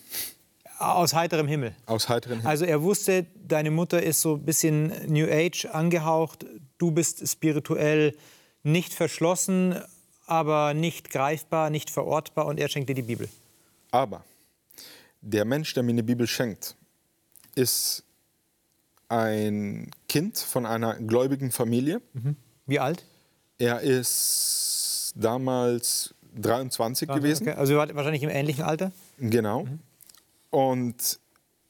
Aus 0.80 1.14
heiterem 1.14 1.48
Himmel. 1.48 1.76
Aus 1.86 2.10
heiterem 2.10 2.38
Himmel. 2.38 2.50
Also 2.50 2.66
er 2.66 2.82
wusste, 2.82 3.26
deine 3.36 3.72
Mutter 3.72 4.02
ist 4.02 4.22
so 4.22 4.36
ein 4.36 4.44
bisschen 4.44 4.92
New 5.08 5.28
Age 5.30 5.66
angehaucht. 5.66 6.46
Du 6.78 6.92
bist 6.92 7.28
spirituell 7.28 8.16
nicht 8.64 8.94
verschlossen, 8.94 9.80
aber 10.26 10.74
nicht 10.74 11.12
greifbar, 11.12 11.70
nicht 11.70 11.90
verortbar 11.90 12.48
und 12.48 12.60
er 12.60 12.68
schenkt 12.68 12.90
dir 12.90 12.96
die 12.96 13.04
Bibel. 13.04 13.30
Aber 13.92 14.24
der 15.22 15.46
Mensch, 15.46 15.74
der 15.74 15.84
mir 15.84 15.92
eine 15.92 16.04
Bibel 16.04 16.28
schenkt, 16.28 16.76
ist 17.56 18.04
ein 19.10 19.92
Kind 20.08 20.38
von 20.38 20.66
einer 20.66 20.96
gläubigen 20.96 21.52
Familie. 21.52 22.02
Mhm. 22.14 22.36
Wie 22.66 22.80
alt? 22.80 23.04
Er 23.58 23.82
ist 23.82 25.14
damals 25.16 26.14
23 26.36 27.10
okay. 27.10 27.20
gewesen. 27.20 27.50
Also 27.50 27.76
wahrscheinlich 27.76 28.24
im 28.24 28.30
ähnlichen 28.30 28.64
Alter? 28.64 28.92
Genau. 29.18 29.64
Mhm. 29.64 29.80
Und 30.50 31.20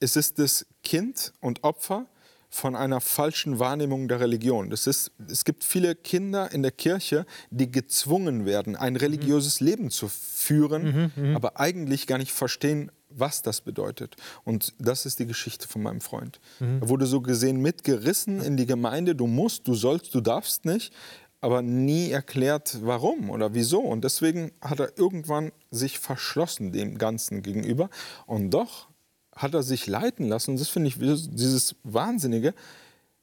es 0.00 0.16
ist 0.16 0.38
das 0.38 0.66
Kind 0.82 1.32
und 1.40 1.64
Opfer 1.64 2.06
von 2.48 2.76
einer 2.76 3.00
falschen 3.00 3.58
Wahrnehmung 3.58 4.08
der 4.08 4.20
Religion. 4.20 4.70
Das 4.70 4.86
ist, 4.86 5.10
es 5.30 5.44
gibt 5.44 5.64
viele 5.64 5.94
Kinder 5.94 6.50
in 6.52 6.62
der 6.62 6.70
Kirche, 6.70 7.26
die 7.50 7.70
gezwungen 7.70 8.46
werden, 8.46 8.76
ein 8.76 8.96
religiöses 8.96 9.60
mhm. 9.60 9.66
Leben 9.66 9.90
zu 9.90 10.08
führen, 10.08 11.12
mhm, 11.16 11.30
mhm, 11.30 11.36
aber 11.36 11.60
eigentlich 11.60 12.06
gar 12.06 12.18
nicht 12.18 12.32
verstehen, 12.32 12.90
was 13.18 13.42
das 13.42 13.60
bedeutet. 13.60 14.16
Und 14.44 14.74
das 14.78 15.06
ist 15.06 15.18
die 15.18 15.26
Geschichte 15.26 15.66
von 15.66 15.82
meinem 15.82 16.00
Freund. 16.00 16.40
Mhm. 16.60 16.82
Er 16.82 16.88
wurde 16.88 17.06
so 17.06 17.20
gesehen 17.20 17.60
mitgerissen 17.60 18.40
in 18.40 18.56
die 18.56 18.66
Gemeinde, 18.66 19.14
du 19.14 19.26
musst, 19.26 19.66
du 19.66 19.74
sollst, 19.74 20.14
du 20.14 20.20
darfst 20.20 20.64
nicht, 20.64 20.92
aber 21.40 21.62
nie 21.62 22.10
erklärt, 22.10 22.78
warum 22.82 23.30
oder 23.30 23.54
wieso. 23.54 23.80
Und 23.80 24.04
deswegen 24.04 24.52
hat 24.60 24.80
er 24.80 24.98
irgendwann 24.98 25.52
sich 25.70 25.98
verschlossen 25.98 26.72
dem 26.72 26.98
Ganzen 26.98 27.42
gegenüber. 27.42 27.90
Und 28.26 28.50
doch 28.50 28.88
hat 29.34 29.54
er 29.54 29.62
sich 29.62 29.86
leiten 29.86 30.28
lassen. 30.28 30.52
Und 30.52 30.60
das 30.60 30.68
finde 30.68 30.88
ich 30.88 30.96
dieses 30.98 31.76
Wahnsinnige. 31.84 32.54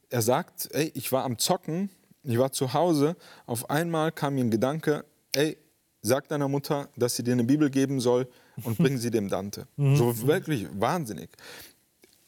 Er 0.10 0.22
sagt, 0.22 0.70
ey, 0.74 0.92
ich 0.94 1.12
war 1.12 1.24
am 1.24 1.40
Zocken, 1.40 1.90
ich 2.22 2.38
war 2.38 2.52
zu 2.52 2.74
Hause. 2.74 3.16
Auf 3.46 3.70
einmal 3.70 4.12
kam 4.12 4.36
mir 4.36 4.44
ein 4.44 4.52
Gedanke, 4.52 5.06
ey, 5.34 5.58
sag 6.02 6.28
deiner 6.28 6.48
Mutter, 6.48 6.90
dass 6.96 7.16
sie 7.16 7.24
dir 7.24 7.34
eine 7.34 7.44
Bibel 7.44 7.70
geben 7.70 8.00
soll 8.00 8.28
und 8.63 8.77
bring 8.77 8.98
sie 8.98 9.12
dem 9.12 9.29
Dante. 9.29 9.67
Mhm. 9.77 9.95
so 9.95 10.27
wirklich 10.27 10.67
wahnsinnig. 10.74 11.29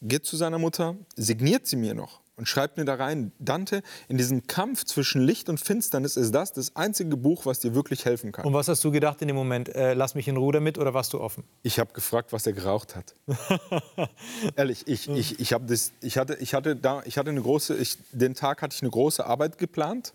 Geht 0.02 0.24
zu 0.24 0.36
seiner 0.36 0.58
Mutter, 0.58 0.96
signiert 1.16 1.66
sie 1.66 1.76
mir 1.76 1.94
noch 1.94 2.20
und 2.36 2.46
schreibt 2.46 2.76
mir 2.76 2.84
da 2.84 2.94
rein, 2.94 3.32
Dante, 3.38 3.82
in 4.08 4.18
diesem 4.18 4.46
Kampf 4.46 4.84
zwischen 4.84 5.22
Licht 5.22 5.48
und 5.48 5.58
Finsternis 5.58 6.16
ist 6.16 6.34
das 6.34 6.52
das 6.52 6.76
einzige 6.76 7.16
Buch, 7.16 7.46
was 7.46 7.60
dir 7.60 7.74
wirklich 7.74 8.04
helfen 8.04 8.30
kann. 8.30 8.44
Und 8.44 8.52
was 8.52 8.68
hast 8.68 8.84
du 8.84 8.90
gedacht 8.90 9.22
in 9.22 9.28
dem 9.28 9.36
Moment? 9.36 9.74
Äh, 9.74 9.94
lass 9.94 10.14
mich 10.14 10.28
in 10.28 10.36
Ruhe 10.36 10.52
damit 10.52 10.76
oder 10.76 10.92
warst 10.92 11.14
du 11.14 11.20
offen? 11.20 11.44
Ich 11.62 11.78
habe 11.78 11.92
gefragt, 11.94 12.32
was 12.32 12.46
er 12.46 12.52
geraucht 12.52 12.94
hat. 12.94 13.14
Ehrlich, 14.56 14.86
ich, 14.86 15.08
ich, 15.08 15.40
ich, 15.40 15.56
das, 15.66 15.92
ich, 16.02 16.18
hatte, 16.18 16.36
ich, 16.38 16.52
hatte 16.52 16.76
da, 16.76 17.02
ich 17.06 17.16
hatte 17.16 17.30
eine 17.30 17.40
große, 17.40 17.74
ich, 17.76 17.96
den 18.12 18.34
Tag 18.34 18.60
hatte 18.60 18.74
ich 18.74 18.82
eine 18.82 18.90
große 18.90 19.24
Arbeit 19.24 19.56
geplant 19.56 20.12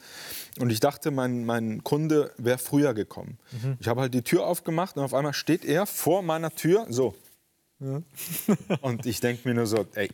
und 0.59 0.69
ich 0.69 0.79
dachte, 0.79 1.09
mein, 1.09 1.43
mein 1.45 1.83
Kunde 1.83 2.31
wäre 2.37 2.59
früher 2.59 2.93
gekommen. 2.93 3.39
Mhm. 3.51 3.77
Ich 3.79 3.87
habe 3.87 4.01
halt 4.01 4.13
die 4.13 4.21
Tür 4.21 4.45
aufgemacht 4.45 4.95
und 4.97 5.03
auf 5.03 5.15
einmal 5.15 5.33
steht 5.33 5.65
er 5.65 5.87
vor 5.87 6.21
meiner 6.21 6.51
Tür, 6.51 6.85
so. 6.89 7.15
Ja. 7.79 8.03
und 8.81 9.07
ich 9.07 9.21
denke 9.21 9.47
mir 9.47 9.55
nur 9.55 9.65
so, 9.65 9.87
ey, 9.95 10.11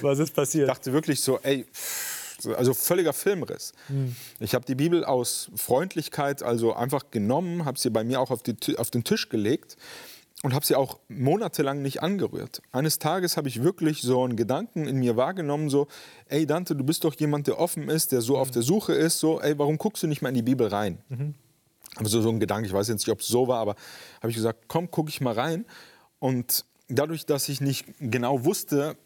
was 0.00 0.18
ist 0.18 0.34
passiert? 0.34 0.68
Ich 0.68 0.74
dachte 0.74 0.92
wirklich 0.92 1.20
so, 1.20 1.38
ey, 1.40 1.66
also 2.56 2.74
völliger 2.74 3.12
Filmriss. 3.12 3.72
Hm. 3.88 4.14
Ich 4.38 4.54
habe 4.54 4.64
die 4.64 4.74
Bibel 4.74 5.04
aus 5.04 5.50
Freundlichkeit 5.56 6.42
also 6.42 6.74
einfach 6.74 7.10
genommen, 7.10 7.64
habe 7.64 7.78
sie 7.78 7.90
bei 7.90 8.04
mir 8.04 8.20
auch 8.20 8.30
auf, 8.30 8.42
die, 8.42 8.78
auf 8.78 8.90
den 8.90 9.04
Tisch 9.04 9.28
gelegt 9.28 9.76
und 10.42 10.54
habe 10.54 10.64
sie 10.64 10.76
auch 10.76 11.00
monatelang 11.08 11.82
nicht 11.82 12.02
angerührt. 12.02 12.62
Eines 12.70 12.98
Tages 12.98 13.36
habe 13.36 13.48
ich 13.48 13.62
wirklich 13.62 14.02
so 14.02 14.22
einen 14.22 14.36
Gedanken 14.36 14.86
in 14.86 14.98
mir 14.98 15.16
wahrgenommen, 15.16 15.68
so, 15.68 15.88
ey 16.28 16.46
Dante, 16.46 16.76
du 16.76 16.84
bist 16.84 17.04
doch 17.04 17.14
jemand, 17.14 17.48
der 17.48 17.58
offen 17.58 17.88
ist, 17.88 18.12
der 18.12 18.20
so 18.20 18.34
mhm. 18.34 18.40
auf 18.40 18.50
der 18.50 18.62
Suche 18.62 18.92
ist, 18.92 19.18
so, 19.18 19.40
ey, 19.40 19.58
warum 19.58 19.78
guckst 19.78 20.02
du 20.02 20.06
nicht 20.06 20.22
mal 20.22 20.28
in 20.28 20.36
die 20.36 20.42
Bibel 20.42 20.68
rein? 20.68 20.98
Mhm. 21.08 21.34
Also 21.96 22.20
so 22.20 22.28
ein 22.28 22.38
Gedanke, 22.38 22.68
ich 22.68 22.72
weiß 22.72 22.86
jetzt 22.88 23.00
nicht, 23.00 23.12
ob 23.12 23.20
es 23.20 23.26
so 23.26 23.48
war, 23.48 23.58
aber 23.58 23.74
habe 24.20 24.30
ich 24.30 24.36
gesagt, 24.36 24.66
komm, 24.68 24.90
guck 24.90 25.08
ich 25.08 25.20
mal 25.20 25.34
rein. 25.34 25.64
Und 26.20 26.64
dadurch, 26.88 27.26
dass 27.26 27.48
ich 27.48 27.60
nicht 27.60 27.86
genau 27.98 28.44
wusste, 28.44 28.96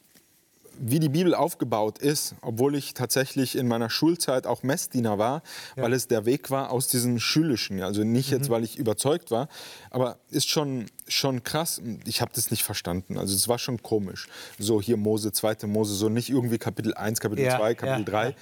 wie 0.78 0.98
die 0.98 1.08
Bibel 1.08 1.34
aufgebaut 1.34 1.98
ist, 1.98 2.34
obwohl 2.42 2.74
ich 2.74 2.94
tatsächlich 2.94 3.56
in 3.56 3.68
meiner 3.68 3.90
Schulzeit 3.90 4.46
auch 4.46 4.62
Messdiener 4.62 5.18
war, 5.18 5.42
ja. 5.76 5.84
weil 5.84 5.92
es 5.92 6.08
der 6.08 6.24
Weg 6.24 6.50
war 6.50 6.70
aus 6.70 6.88
diesem 6.88 7.18
Schulischen. 7.18 7.82
Also 7.82 8.04
nicht 8.04 8.30
mhm. 8.30 8.38
jetzt, 8.38 8.50
weil 8.50 8.64
ich 8.64 8.78
überzeugt 8.78 9.30
war, 9.30 9.48
aber 9.90 10.18
ist 10.30 10.48
schon, 10.48 10.86
schon 11.06 11.44
krass. 11.44 11.80
Ich 12.06 12.20
habe 12.20 12.32
das 12.34 12.50
nicht 12.50 12.64
verstanden. 12.64 13.18
Also 13.18 13.34
es 13.34 13.48
war 13.48 13.58
schon 13.58 13.82
komisch. 13.82 14.28
So 14.58 14.80
hier 14.80 14.96
Mose, 14.96 15.32
zweite 15.32 15.66
Mose, 15.66 15.94
so 15.94 16.08
nicht 16.08 16.30
irgendwie 16.30 16.58
Kapitel 16.58 16.94
1, 16.94 17.20
Kapitel 17.20 17.44
ja. 17.44 17.58
2, 17.58 17.74
Kapitel 17.74 18.12
ja. 18.12 18.20
3. 18.22 18.36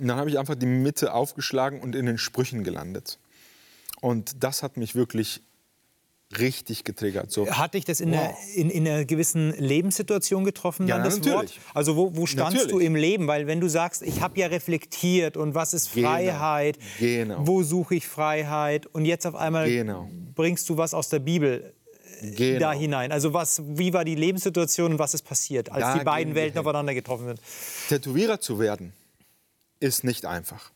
Und 0.00 0.08
dann 0.08 0.16
habe 0.16 0.30
ich 0.30 0.38
einfach 0.38 0.54
die 0.54 0.66
Mitte 0.66 1.12
aufgeschlagen 1.12 1.80
und 1.80 1.94
in 1.94 2.06
den 2.06 2.18
Sprüchen 2.18 2.64
gelandet. 2.64 3.18
Und 4.00 4.44
das 4.44 4.62
hat 4.62 4.76
mich 4.76 4.94
wirklich 4.94 5.42
richtig 6.36 6.84
getriggert. 6.84 7.32
So. 7.32 7.48
Hat 7.50 7.74
dich 7.74 7.84
das 7.84 8.00
in, 8.00 8.10
wow. 8.12 8.18
einer, 8.18 8.36
in, 8.54 8.70
in, 8.70 8.86
einer 8.86 9.04
gewissen 9.04 9.54
Lebenssituation 9.58 10.44
getroffen? 10.44 10.86
Ja, 10.86 10.98
das 10.98 11.16
natürlich. 11.16 11.34
Wort? 11.34 11.74
Also 11.74 11.96
wo, 11.96 12.16
wo 12.16 12.26
standst 12.26 12.54
natürlich. 12.54 12.72
du 12.72 12.78
im 12.80 12.96
Leben? 12.96 13.26
Weil 13.26 13.46
wenn 13.46 13.60
du 13.60 13.68
sagst, 13.68 14.02
ich 14.02 14.20
habe 14.20 14.38
ja 14.38 14.48
reflektiert 14.48 15.36
und 15.36 15.54
was 15.54 15.72
ist 15.72 15.94
genau. 15.94 16.10
Freiheit, 16.10 16.78
genau. 16.98 17.46
wo 17.46 17.62
suche 17.62 17.94
ich 17.94 18.06
Freiheit 18.06 18.86
und 18.86 19.06
jetzt 19.06 19.26
auf 19.26 19.34
einmal 19.34 19.68
genau. 19.68 20.10
bringst 20.34 20.68
du 20.68 20.76
was 20.76 20.92
aus 20.92 21.08
der 21.08 21.20
Bibel 21.20 21.72
äh, 22.20 22.30
genau. 22.32 22.58
da 22.58 22.72
hinein. 22.72 23.10
Also 23.10 23.32
was, 23.32 23.62
wie 23.64 23.92
war 23.94 24.04
die 24.04 24.14
Lebenssituation 24.14 24.92
und 24.92 24.98
was 24.98 25.14
ist 25.14 25.22
passiert, 25.22 25.72
als 25.72 25.82
da 25.82 25.98
die 25.98 26.04
beiden 26.04 26.34
Welten 26.34 26.58
aufeinander 26.58 26.92
getroffen 26.92 27.26
sind? 27.26 27.40
Tätowierer 27.88 28.38
zu 28.40 28.58
werden 28.58 28.92
ist 29.80 30.04
nicht 30.04 30.26
einfach. 30.26 30.72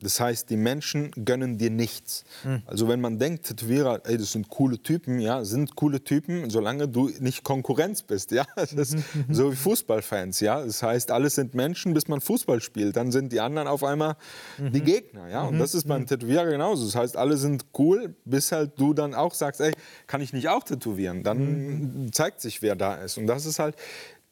Das 0.00 0.20
heißt, 0.20 0.50
die 0.50 0.58
Menschen 0.58 1.10
gönnen 1.24 1.56
dir 1.56 1.70
nichts. 1.70 2.24
Mhm. 2.44 2.62
Also 2.66 2.86
wenn 2.86 3.00
man 3.00 3.18
denkt, 3.18 3.46
Tätowierer, 3.46 4.02
ey, 4.04 4.18
das 4.18 4.32
sind 4.32 4.50
coole 4.50 4.78
Typen, 4.78 5.20
ja, 5.20 5.42
sind 5.42 5.74
coole 5.74 6.04
Typen, 6.04 6.50
solange 6.50 6.86
du 6.86 7.08
nicht 7.20 7.44
Konkurrenz 7.44 8.02
bist, 8.02 8.30
ja. 8.30 8.44
Mhm. 8.56 9.34
so 9.34 9.52
wie 9.52 9.56
Fußballfans, 9.56 10.40
ja. 10.40 10.62
Das 10.62 10.82
heißt, 10.82 11.10
alles 11.10 11.36
sind 11.36 11.54
Menschen, 11.54 11.94
bis 11.94 12.08
man 12.08 12.20
Fußball 12.20 12.60
spielt. 12.60 12.96
Dann 12.96 13.10
sind 13.10 13.32
die 13.32 13.40
anderen 13.40 13.68
auf 13.68 13.82
einmal 13.84 14.16
mhm. 14.58 14.72
die 14.72 14.82
Gegner, 14.82 15.28
ja. 15.30 15.44
Und 15.44 15.54
mhm. 15.54 15.60
das 15.60 15.74
ist 15.74 15.88
beim 15.88 16.02
mhm. 16.02 16.06
Tätowierer 16.06 16.50
genauso. 16.50 16.84
Das 16.84 16.94
heißt, 16.94 17.16
alle 17.16 17.38
sind 17.38 17.64
cool, 17.78 18.14
bis 18.26 18.52
halt 18.52 18.72
du 18.78 18.92
dann 18.92 19.14
auch 19.14 19.32
sagst, 19.32 19.62
ey, 19.62 19.72
kann 20.06 20.20
ich 20.20 20.34
nicht 20.34 20.50
auch 20.50 20.62
tätowieren? 20.62 21.22
Dann 21.22 22.04
mhm. 22.04 22.12
zeigt 22.12 22.42
sich, 22.42 22.60
wer 22.60 22.76
da 22.76 22.96
ist. 22.96 23.16
Und 23.16 23.26
das 23.26 23.46
ist 23.46 23.58
halt, 23.58 23.76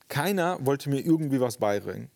keiner 0.09 0.59
wollte 0.61 0.91
mir 0.91 1.01
irgendwie 1.01 1.41
was 1.41 1.57
beibringen 1.57 2.11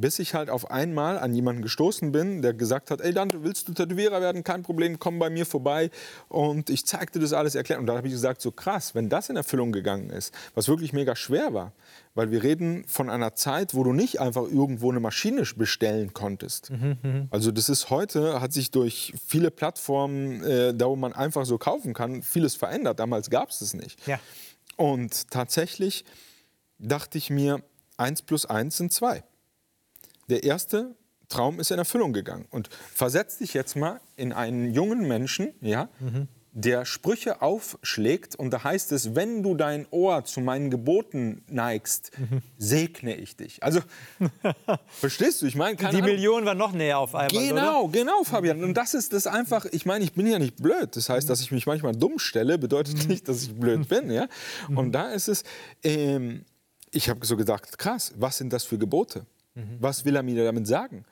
bis 0.00 0.18
ich 0.18 0.34
halt 0.34 0.50
auf 0.50 0.70
einmal 0.70 1.18
an 1.18 1.34
jemanden 1.34 1.62
gestoßen 1.62 2.12
bin, 2.12 2.42
der 2.42 2.54
gesagt 2.54 2.90
hat, 2.90 3.00
ey 3.00 3.12
Dante, 3.12 3.42
willst 3.42 3.68
du 3.68 3.72
Tätowierer 3.72 4.20
werden? 4.20 4.44
Kein 4.44 4.62
Problem, 4.62 4.98
komm 4.98 5.18
bei 5.18 5.30
mir 5.30 5.46
vorbei. 5.46 5.90
Und 6.28 6.70
ich 6.70 6.84
zeigte 6.86 7.18
das 7.18 7.32
alles 7.32 7.54
erklärt. 7.54 7.80
Und 7.80 7.86
da 7.86 7.96
habe 7.96 8.06
ich 8.06 8.12
gesagt, 8.12 8.42
so 8.42 8.52
krass, 8.52 8.94
wenn 8.94 9.08
das 9.08 9.28
in 9.28 9.36
Erfüllung 9.36 9.72
gegangen 9.72 10.10
ist, 10.10 10.34
was 10.54 10.68
wirklich 10.68 10.92
mega 10.92 11.16
schwer 11.16 11.54
war, 11.54 11.72
weil 12.14 12.30
wir 12.30 12.42
reden 12.42 12.84
von 12.86 13.10
einer 13.10 13.34
Zeit, 13.34 13.74
wo 13.74 13.84
du 13.84 13.92
nicht 13.92 14.20
einfach 14.20 14.42
irgendwo 14.42 14.90
eine 14.90 15.00
Maschine 15.00 15.42
bestellen 15.56 16.12
konntest. 16.12 16.70
Mhm, 16.70 16.98
mhm. 17.02 17.28
also 17.30 17.50
das 17.50 17.68
ist 17.68 17.90
heute, 17.90 18.40
hat 18.40 18.52
sich 18.52 18.70
durch 18.70 19.14
viele 19.26 19.50
Plattformen, 19.50 20.42
äh, 20.42 20.74
da 20.74 20.86
wo 20.86 20.96
man 20.96 21.12
einfach 21.12 21.46
so 21.46 21.58
kaufen 21.58 21.94
kann, 21.94 22.22
vieles 22.22 22.54
verändert. 22.54 23.00
Damals 23.00 23.30
gab 23.30 23.50
es 23.50 23.60
das 23.60 23.74
nicht. 23.74 24.06
Ja. 24.06 24.18
Und 24.76 25.30
tatsächlich 25.30 26.04
dachte 26.78 27.16
ich 27.16 27.30
mir, 27.30 27.62
eins 27.96 28.20
plus 28.22 28.44
eins 28.44 28.76
sind 28.76 28.92
zwei 28.92 29.22
der 30.28 30.44
erste 30.44 30.94
Traum 31.28 31.58
ist 31.60 31.70
in 31.70 31.78
Erfüllung 31.78 32.12
gegangen. 32.12 32.46
Und 32.50 32.68
versetz 32.94 33.38
dich 33.38 33.54
jetzt 33.54 33.76
mal 33.76 34.00
in 34.16 34.32
einen 34.32 34.72
jungen 34.72 35.08
Menschen, 35.08 35.54
ja, 35.60 35.88
mhm. 35.98 36.28
der 36.52 36.84
Sprüche 36.84 37.42
aufschlägt 37.42 38.36
und 38.36 38.50
da 38.50 38.62
heißt 38.62 38.92
es, 38.92 39.14
wenn 39.16 39.42
du 39.42 39.56
dein 39.56 39.86
Ohr 39.90 40.24
zu 40.24 40.40
meinen 40.40 40.70
Geboten 40.70 41.42
neigst, 41.48 42.12
mhm. 42.16 42.42
segne 42.58 43.16
ich 43.16 43.36
dich. 43.36 43.62
Also, 43.62 43.80
verstehst 44.88 45.42
du? 45.42 45.46
Ich 45.46 45.56
meine, 45.56 45.76
die 45.76 46.02
Million 46.02 46.44
war 46.44 46.54
noch 46.54 46.72
näher 46.72 46.98
auf 46.98 47.14
einmal. 47.14 47.48
Genau, 47.48 47.84
oder? 47.84 47.92
genau, 47.92 48.22
Fabian. 48.22 48.62
Und 48.62 48.74
das 48.74 48.94
ist 48.94 49.12
das 49.12 49.26
einfach, 49.26 49.64
ich 49.66 49.84
meine, 49.84 50.04
ich 50.04 50.12
bin 50.12 50.26
ja 50.26 50.38
nicht 50.38 50.56
blöd. 50.56 50.94
Das 50.94 51.08
heißt, 51.08 51.28
dass 51.28 51.40
ich 51.40 51.50
mich 51.50 51.66
manchmal 51.66 51.96
dumm 51.96 52.18
stelle, 52.18 52.56
bedeutet 52.56 53.02
mhm. 53.02 53.08
nicht, 53.08 53.28
dass 53.28 53.42
ich 53.42 53.54
blöd 53.54 53.88
bin. 53.88 54.10
Ja? 54.12 54.28
Mhm. 54.68 54.78
Und 54.78 54.92
da 54.92 55.10
ist 55.10 55.26
es, 55.26 55.42
ähm, 55.82 56.44
ich 56.92 57.08
habe 57.08 57.26
so 57.26 57.36
gedacht, 57.36 57.76
krass, 57.78 58.12
was 58.16 58.38
sind 58.38 58.52
das 58.52 58.64
für 58.64 58.78
Gebote? 58.78 59.26
Mhm. 59.56 59.78
Was 59.80 60.04
will 60.04 60.14
er 60.14 60.22
mir 60.22 60.44
damit 60.44 60.66
sagen? 60.66 61.04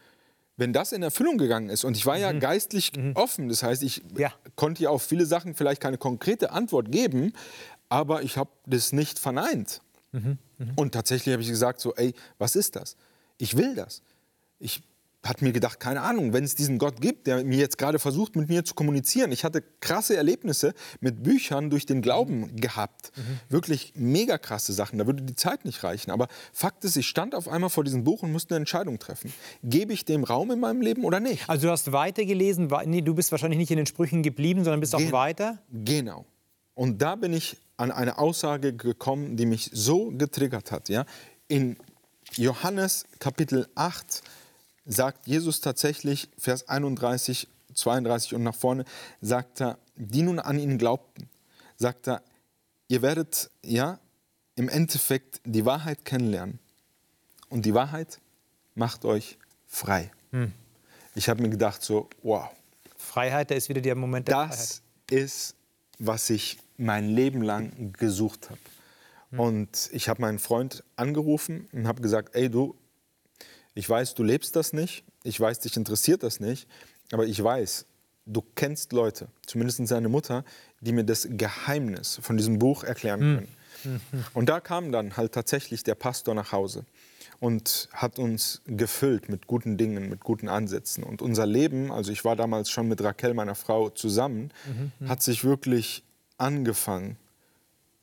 Wenn 0.56 0.72
das 0.72 0.92
in 0.92 1.02
Erfüllung 1.02 1.36
gegangen 1.36 1.68
ist 1.68 1.82
und 1.82 1.96
ich 1.96 2.06
war 2.06 2.16
ja 2.16 2.32
mhm. 2.32 2.38
geistlich 2.38 2.92
mhm. 2.96 3.16
offen, 3.16 3.48
das 3.48 3.64
heißt, 3.64 3.82
ich 3.82 4.02
ja. 4.16 4.32
konnte 4.54 4.84
ja 4.84 4.90
auf 4.90 5.02
viele 5.02 5.26
Sachen 5.26 5.54
vielleicht 5.54 5.80
keine 5.80 5.98
konkrete 5.98 6.52
Antwort 6.52 6.92
geben, 6.92 7.32
aber 7.88 8.22
ich 8.22 8.36
habe 8.36 8.50
das 8.66 8.92
nicht 8.92 9.18
verneint. 9.18 9.80
Mhm. 10.12 10.38
Und 10.76 10.92
tatsächlich 10.92 11.32
habe 11.32 11.42
ich 11.42 11.48
gesagt, 11.48 11.80
so, 11.80 11.94
ey, 11.96 12.14
was 12.38 12.54
ist 12.54 12.76
das? 12.76 12.96
Ich 13.38 13.56
will 13.56 13.74
das. 13.74 14.02
Ich 14.60 14.82
hat 15.24 15.42
mir 15.42 15.52
gedacht, 15.52 15.80
keine 15.80 16.02
Ahnung, 16.02 16.32
wenn 16.32 16.44
es 16.44 16.54
diesen 16.54 16.78
Gott 16.78 17.00
gibt, 17.00 17.26
der 17.26 17.44
mir 17.44 17.58
jetzt 17.58 17.78
gerade 17.78 17.98
versucht, 17.98 18.36
mit 18.36 18.48
mir 18.48 18.64
zu 18.64 18.74
kommunizieren. 18.74 19.32
Ich 19.32 19.44
hatte 19.44 19.62
krasse 19.80 20.16
Erlebnisse 20.16 20.74
mit 21.00 21.22
Büchern 21.22 21.70
durch 21.70 21.86
den 21.86 22.02
Glauben 22.02 22.56
gehabt. 22.56 23.12
Mhm. 23.16 23.22
Wirklich 23.48 23.92
mega 23.96 24.38
krasse 24.38 24.72
Sachen. 24.72 24.98
Da 24.98 25.06
würde 25.06 25.22
die 25.22 25.34
Zeit 25.34 25.64
nicht 25.64 25.82
reichen. 25.82 26.10
Aber 26.10 26.28
Fakt 26.52 26.84
ist, 26.84 26.96
ich 26.96 27.08
stand 27.08 27.34
auf 27.34 27.48
einmal 27.48 27.70
vor 27.70 27.84
diesem 27.84 28.04
Buch 28.04 28.22
und 28.22 28.32
musste 28.32 28.54
eine 28.54 28.62
Entscheidung 28.62 28.98
treffen. 28.98 29.32
Gebe 29.62 29.92
ich 29.92 30.04
dem 30.04 30.24
Raum 30.24 30.50
in 30.50 30.60
meinem 30.60 30.82
Leben 30.82 31.04
oder 31.04 31.20
nicht? 31.20 31.48
Also 31.48 31.66
du 31.66 31.72
hast 31.72 31.92
weitergelesen, 31.92 32.70
nee, 32.86 33.00
du 33.00 33.14
bist 33.14 33.32
wahrscheinlich 33.32 33.58
nicht 33.58 33.70
in 33.70 33.78
den 33.78 33.86
Sprüchen 33.86 34.22
geblieben, 34.22 34.64
sondern 34.64 34.80
bist 34.80 34.94
Gen 34.96 35.08
auch 35.08 35.12
weiter? 35.12 35.58
Genau. 35.72 36.26
Und 36.74 37.00
da 37.00 37.16
bin 37.16 37.32
ich 37.32 37.56
an 37.76 37.90
eine 37.90 38.18
Aussage 38.18 38.74
gekommen, 38.74 39.36
die 39.36 39.46
mich 39.46 39.70
so 39.72 40.10
getriggert 40.10 40.70
hat. 40.70 40.88
Ja? 40.88 41.06
In 41.48 41.76
Johannes 42.36 43.06
Kapitel 43.18 43.68
8 43.74 44.22
sagt 44.86 45.26
Jesus 45.26 45.60
tatsächlich, 45.60 46.28
Vers 46.38 46.68
31, 46.68 47.48
32 47.74 48.34
und 48.34 48.42
nach 48.42 48.54
vorne, 48.54 48.84
sagt 49.20 49.60
er, 49.60 49.78
die 49.96 50.22
nun 50.22 50.38
an 50.38 50.58
ihn 50.58 50.78
glaubten, 50.78 51.28
sagt 51.76 52.08
er, 52.08 52.22
ihr 52.88 53.02
werdet 53.02 53.50
ja 53.62 53.98
im 54.56 54.68
Endeffekt 54.68 55.40
die 55.44 55.64
Wahrheit 55.64 56.04
kennenlernen. 56.04 56.58
Und 57.48 57.66
die 57.66 57.74
Wahrheit 57.74 58.20
macht 58.74 59.04
euch 59.04 59.38
frei. 59.66 60.10
Hm. 60.30 60.52
Ich 61.14 61.28
habe 61.28 61.42
mir 61.42 61.50
gedacht, 61.50 61.82
so, 61.82 62.08
wow. 62.22 62.48
Freiheit, 62.96 63.50
da 63.50 63.54
ist 63.54 63.68
wieder 63.68 63.80
der 63.80 63.94
Moment 63.94 64.28
der 64.28 64.46
das 64.46 64.82
Freiheit. 65.08 65.24
ist, 65.24 65.56
was 65.98 66.30
ich 66.30 66.58
mein 66.76 67.08
Leben 67.08 67.42
lang 67.42 67.92
gesucht 67.92 68.50
habe. 68.50 68.60
Hm. 69.30 69.40
Und 69.40 69.90
ich 69.92 70.08
habe 70.08 70.20
meinen 70.22 70.38
Freund 70.38 70.82
angerufen 70.96 71.68
und 71.72 71.86
habe 71.86 72.02
gesagt, 72.02 72.34
ey 72.34 72.48
du, 72.48 72.76
ich 73.74 73.88
weiß, 73.88 74.14
du 74.14 74.22
lebst 74.22 74.56
das 74.56 74.72
nicht. 74.72 75.04
Ich 75.22 75.38
weiß, 75.38 75.60
dich 75.60 75.76
interessiert 75.76 76.22
das 76.22 76.40
nicht. 76.40 76.68
Aber 77.12 77.26
ich 77.26 77.42
weiß, 77.42 77.86
du 78.26 78.42
kennst 78.54 78.92
Leute, 78.92 79.28
zumindest 79.46 79.86
seine 79.86 80.08
Mutter, 80.08 80.44
die 80.80 80.92
mir 80.92 81.04
das 81.04 81.28
Geheimnis 81.30 82.18
von 82.22 82.36
diesem 82.36 82.58
Buch 82.58 82.84
erklären 82.84 83.20
hm. 83.20 83.34
können. 83.34 83.48
Mhm. 83.84 84.24
Und 84.32 84.48
da 84.48 84.60
kam 84.60 84.92
dann 84.92 85.16
halt 85.16 85.32
tatsächlich 85.32 85.82
der 85.82 85.94
Pastor 85.94 86.34
nach 86.34 86.52
Hause 86.52 86.84
und 87.40 87.88
hat 87.92 88.18
uns 88.18 88.62
gefüllt 88.66 89.28
mit 89.28 89.46
guten 89.46 89.76
Dingen, 89.76 90.08
mit 90.08 90.20
guten 90.20 90.48
Ansätzen. 90.48 91.04
Und 91.04 91.20
unser 91.20 91.46
Leben, 91.46 91.92
also 91.92 92.12
ich 92.12 92.24
war 92.24 92.36
damals 92.36 92.70
schon 92.70 92.88
mit 92.88 93.02
Raquel, 93.02 93.34
meiner 93.34 93.54
Frau, 93.54 93.90
zusammen, 93.90 94.50
mhm. 94.66 95.08
hat 95.08 95.22
sich 95.22 95.44
wirklich 95.44 96.04
angefangen 96.38 97.16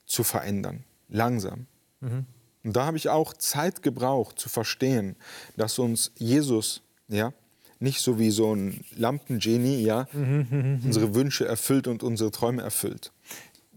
zu 0.06 0.24
verändern, 0.24 0.84
langsam. 1.10 1.66
Mhm. 2.02 2.26
Und 2.64 2.76
da 2.76 2.86
habe 2.86 2.98
ich 2.98 3.10
auch 3.10 3.34
Zeit 3.34 3.82
gebraucht 3.82 4.40
zu 4.40 4.50
verstehen, 4.50 5.16
dass 5.58 5.80
uns 5.80 6.12
Jesus, 6.16 6.82
ja, 7.08 7.34
nicht 7.80 8.02
so 8.02 8.20
wie 8.20 8.30
so 8.30 8.54
ein 8.54 8.86
Lampengenie, 8.96 9.84
ja, 9.84 10.08
unsere 10.14 11.16
Wünsche 11.16 11.48
erfüllt 11.48 11.88
und 11.88 12.04
unsere 12.04 12.30
Träume 12.30 12.62
erfüllt. 12.62 13.12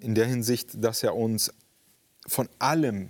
In 0.01 0.15
der 0.15 0.27
Hinsicht, 0.27 0.85
dass 0.85 1.03
er 1.03 1.17
uns 1.17 1.53
von 2.27 2.49
allem 2.59 3.09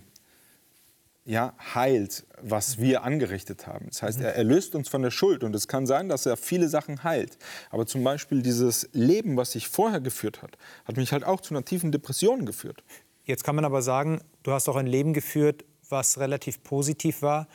ja, 1.24 1.54
heilt, 1.74 2.24
was 2.40 2.78
wir 2.78 3.02
angerichtet 3.02 3.66
haben. 3.66 3.86
Das 3.88 4.02
heißt, 4.02 4.20
er 4.20 4.36
erlöst 4.36 4.74
uns 4.74 4.88
von 4.88 5.02
der 5.02 5.10
Schuld 5.10 5.42
und 5.42 5.54
es 5.56 5.68
kann 5.68 5.86
sein, 5.86 6.08
dass 6.08 6.26
er 6.26 6.36
viele 6.36 6.68
Sachen 6.68 7.02
heilt. 7.02 7.38
Aber 7.70 7.86
zum 7.86 8.04
Beispiel 8.04 8.42
dieses 8.42 8.88
Leben, 8.92 9.36
was 9.36 9.52
sich 9.52 9.68
vorher 9.68 10.00
geführt 10.00 10.42
hat, 10.42 10.58
hat 10.84 10.96
mich 10.96 11.12
halt 11.12 11.24
auch 11.24 11.40
zu 11.40 11.54
einer 11.54 11.64
tiefen 11.64 11.92
Depression 11.92 12.44
geführt. 12.44 12.84
Jetzt 13.24 13.44
kann 13.44 13.56
man 13.56 13.64
aber 13.64 13.82
sagen, 13.82 14.20
du 14.42 14.52
hast 14.52 14.68
auch 14.68 14.76
ein 14.76 14.86
Leben 14.86 15.14
geführt, 15.14 15.64
was 15.88 16.18
relativ 16.18 16.62
positiv 16.62 17.22
war. 17.22 17.48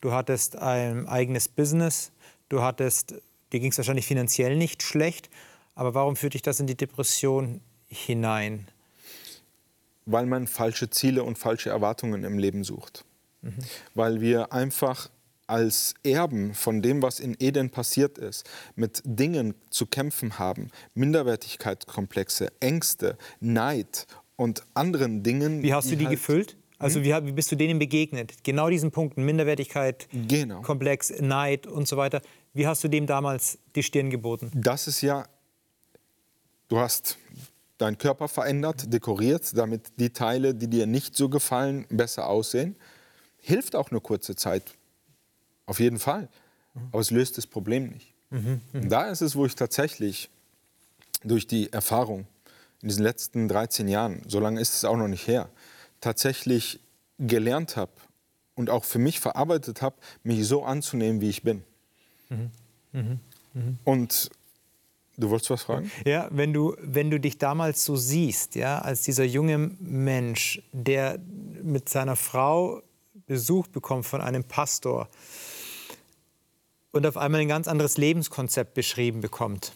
Du 0.00 0.12
hattest 0.12 0.56
ein 0.56 1.06
eigenes 1.06 1.48
Business, 1.48 2.12
du 2.48 2.60
hattest, 2.60 3.14
dir 3.52 3.60
ging 3.60 3.70
es 3.70 3.78
wahrscheinlich 3.78 4.06
finanziell 4.06 4.56
nicht 4.56 4.82
schlecht, 4.82 5.30
aber 5.74 5.94
warum 5.94 6.16
führt 6.16 6.34
dich 6.34 6.42
das 6.42 6.60
in 6.60 6.66
die 6.66 6.76
Depression 6.76 7.60
hinein? 7.88 8.68
Weil 10.06 10.26
man 10.26 10.46
falsche 10.46 10.90
Ziele 10.90 11.22
und 11.22 11.38
falsche 11.38 11.70
Erwartungen 11.70 12.24
im 12.24 12.38
Leben 12.38 12.64
sucht. 12.64 13.04
Mhm. 13.40 13.54
Weil 13.94 14.20
wir 14.20 14.52
einfach 14.52 15.08
als 15.46 15.94
Erben 16.02 16.54
von 16.54 16.82
dem, 16.82 17.02
was 17.02 17.20
in 17.20 17.36
Eden 17.38 17.70
passiert 17.70 18.18
ist, 18.18 18.48
mit 18.76 19.02
Dingen 19.04 19.54
zu 19.70 19.86
kämpfen 19.86 20.38
haben, 20.38 20.70
Minderwertigkeitskomplexe, 20.94 22.52
Ängste, 22.60 23.18
Neid 23.40 24.06
und 24.36 24.62
anderen 24.74 25.22
Dingen. 25.22 25.62
Wie 25.62 25.72
hast 25.72 25.90
du 25.90 25.96
die 25.96 26.06
halt 26.06 26.16
gefüllt? 26.16 26.56
Also 26.78 27.00
hm? 27.00 27.04
wie, 27.04 27.28
wie, 27.28 27.32
bist 27.32 27.50
du 27.52 27.56
denen 27.56 27.78
begegnet? 27.78 28.34
Genau 28.42 28.68
diesen 28.68 28.90
Punkten, 28.90 29.24
Minderwertigkeit, 29.24 30.08
genau. 30.28 30.60
Komplex, 30.62 31.12
Neid 31.20 31.66
und 31.66 31.86
so 31.86 31.96
weiter. 31.96 32.20
Wie 32.52 32.66
hast 32.66 32.84
du 32.84 32.88
dem 32.88 33.06
damals 33.06 33.58
die 33.74 33.82
Stirn 33.82 34.10
geboten? 34.10 34.50
Das 34.54 34.86
ist 34.86 35.00
ja, 35.00 35.26
du 36.68 36.78
hast 36.78 37.18
deinen 37.78 37.98
Körper 37.98 38.28
verändert, 38.28 38.92
dekoriert, 38.92 39.56
damit 39.56 39.92
die 39.98 40.10
Teile, 40.10 40.54
die 40.54 40.68
dir 40.68 40.86
nicht 40.86 41.16
so 41.16 41.28
gefallen, 41.28 41.86
besser 41.90 42.28
aussehen. 42.28 42.76
Hilft 43.40 43.76
auch 43.76 43.90
eine 43.90 44.00
kurze 44.00 44.36
Zeit, 44.36 44.74
auf 45.66 45.80
jeden 45.80 45.98
Fall. 45.98 46.28
Aber 46.90 47.00
es 47.00 47.10
löst 47.10 47.38
das 47.38 47.46
Problem 47.46 47.88
nicht. 47.90 48.14
Mhm, 48.30 48.60
mh. 48.72 48.88
Da 48.88 49.06
ist 49.10 49.20
es, 49.20 49.36
wo 49.36 49.46
ich 49.46 49.54
tatsächlich 49.54 50.28
durch 51.22 51.46
die 51.46 51.72
Erfahrung 51.72 52.26
in 52.82 52.88
diesen 52.88 53.02
letzten 53.02 53.48
13 53.48 53.88
Jahren, 53.88 54.22
so 54.26 54.40
lange 54.40 54.60
ist 54.60 54.74
es 54.74 54.84
auch 54.84 54.96
noch 54.96 55.08
nicht 55.08 55.26
her, 55.26 55.48
tatsächlich 56.00 56.80
gelernt 57.18 57.76
habe 57.76 57.92
und 58.54 58.70
auch 58.70 58.84
für 58.84 58.98
mich 58.98 59.20
verarbeitet 59.20 59.82
habe, 59.82 59.96
mich 60.22 60.46
so 60.46 60.64
anzunehmen, 60.64 61.20
wie 61.20 61.30
ich 61.30 61.42
bin. 61.42 61.62
Mhm. 62.28 62.50
Mhm. 62.92 63.20
Mhm. 63.54 63.78
Und 63.84 64.30
du 65.16 65.30
wolltest 65.30 65.50
was 65.50 65.62
fragen? 65.62 65.90
Ja, 66.04 66.28
wenn 66.30 66.52
du, 66.52 66.76
wenn 66.80 67.10
du 67.10 67.18
dich 67.18 67.38
damals 67.38 67.84
so 67.84 67.96
siehst, 67.96 68.54
ja, 68.54 68.78
als 68.80 69.02
dieser 69.02 69.24
junge 69.24 69.58
Mensch, 69.58 70.62
der 70.72 71.18
mit 71.62 71.88
seiner 71.88 72.16
Frau 72.16 72.82
Besuch 73.26 73.68
bekommt 73.68 74.06
von 74.06 74.20
einem 74.20 74.44
Pastor 74.44 75.08
und 76.92 77.06
auf 77.06 77.16
einmal 77.16 77.40
ein 77.40 77.48
ganz 77.48 77.68
anderes 77.68 77.96
Lebenskonzept 77.96 78.74
beschrieben 78.74 79.20
bekommt. 79.20 79.72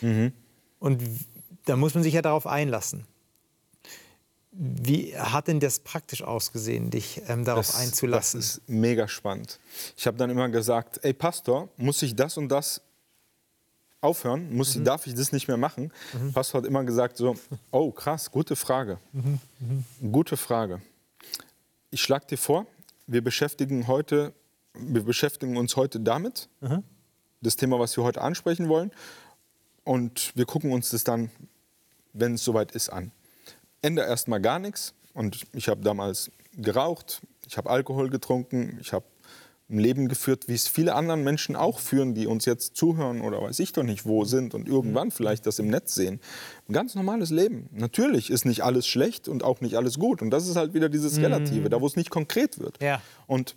Mhm. 0.00 0.32
Und 0.78 1.02
da 1.70 1.76
muss 1.76 1.94
man 1.94 2.02
sich 2.02 2.14
ja 2.14 2.20
darauf 2.20 2.48
einlassen. 2.48 3.06
Wie 4.50 5.16
hat 5.16 5.46
denn 5.46 5.60
das 5.60 5.78
praktisch 5.78 6.20
ausgesehen, 6.20 6.90
dich 6.90 7.22
ähm, 7.28 7.44
darauf 7.44 7.68
das, 7.68 7.76
einzulassen? 7.76 8.40
Das 8.40 8.56
ist 8.56 8.68
mega 8.68 9.06
spannend. 9.06 9.60
Ich 9.96 10.08
habe 10.08 10.16
dann 10.16 10.30
immer 10.30 10.48
gesagt, 10.48 10.98
ey 11.04 11.12
Pastor, 11.12 11.68
muss 11.76 12.02
ich 12.02 12.16
das 12.16 12.36
und 12.36 12.48
das 12.48 12.82
aufhören? 14.00 14.52
Muss 14.52 14.74
mhm. 14.74 14.84
darf 14.84 15.06
ich 15.06 15.14
das 15.14 15.30
nicht 15.30 15.46
mehr 15.46 15.56
machen? 15.56 15.92
Mhm. 16.12 16.32
Pastor 16.32 16.60
hat 16.60 16.66
immer 16.68 16.82
gesagt 16.82 17.16
so, 17.16 17.36
oh 17.70 17.92
krass, 17.92 18.32
gute 18.32 18.56
Frage. 18.56 18.98
Mhm. 19.12 19.38
mhm. 19.60 20.12
Gute 20.12 20.36
Frage. 20.36 20.82
Ich 21.92 22.02
schlage 22.02 22.26
dir 22.26 22.38
vor, 22.38 22.66
wir 23.06 23.22
beschäftigen, 23.22 23.86
heute, 23.86 24.32
wir 24.74 25.04
beschäftigen 25.04 25.56
uns 25.56 25.76
heute 25.76 26.00
damit, 26.00 26.48
mhm. 26.60 26.82
das 27.40 27.54
Thema, 27.54 27.78
was 27.78 27.96
wir 27.96 28.02
heute 28.02 28.22
ansprechen 28.22 28.68
wollen. 28.68 28.90
Und 29.84 30.32
wir 30.34 30.46
gucken 30.46 30.72
uns 30.72 30.90
das 30.90 31.04
dann, 31.04 31.30
wenn 32.12 32.34
es 32.34 32.44
soweit 32.44 32.72
ist, 32.72 32.90
an. 32.90 33.12
Ende 33.82 34.02
erstmal 34.02 34.40
gar 34.40 34.58
nichts. 34.58 34.94
Und 35.14 35.46
ich 35.52 35.68
habe 35.68 35.82
damals 35.82 36.30
geraucht, 36.56 37.22
ich 37.46 37.56
habe 37.56 37.70
Alkohol 37.70 38.10
getrunken, 38.10 38.78
ich 38.80 38.92
habe 38.92 39.04
ein 39.70 39.78
Leben 39.78 40.08
geführt, 40.08 40.48
wie 40.48 40.54
es 40.54 40.66
viele 40.66 40.94
anderen 40.94 41.22
Menschen 41.22 41.54
auch 41.54 41.78
führen, 41.78 42.14
die 42.14 42.26
uns 42.26 42.44
jetzt 42.44 42.76
zuhören 42.76 43.20
oder 43.20 43.40
weiß 43.40 43.58
ich 43.60 43.72
doch 43.72 43.84
nicht 43.84 44.04
wo 44.04 44.24
sind 44.24 44.54
und 44.54 44.68
irgendwann 44.68 45.08
mhm. 45.08 45.12
vielleicht 45.12 45.46
das 45.46 45.58
im 45.58 45.68
Netz 45.68 45.94
sehen. 45.94 46.20
Ein 46.68 46.72
ganz 46.72 46.94
normales 46.94 47.30
Leben. 47.30 47.68
Natürlich 47.72 48.30
ist 48.30 48.44
nicht 48.44 48.62
alles 48.62 48.86
schlecht 48.86 49.28
und 49.28 49.44
auch 49.44 49.60
nicht 49.60 49.76
alles 49.76 49.98
gut. 49.98 50.22
Und 50.22 50.30
das 50.30 50.48
ist 50.48 50.56
halt 50.56 50.74
wieder 50.74 50.88
dieses 50.88 51.16
mhm. 51.16 51.24
Relative, 51.24 51.70
da 51.70 51.80
wo 51.80 51.86
es 51.86 51.96
nicht 51.96 52.10
konkret 52.10 52.58
wird. 52.58 52.82
Ja. 52.82 53.00
Und 53.26 53.54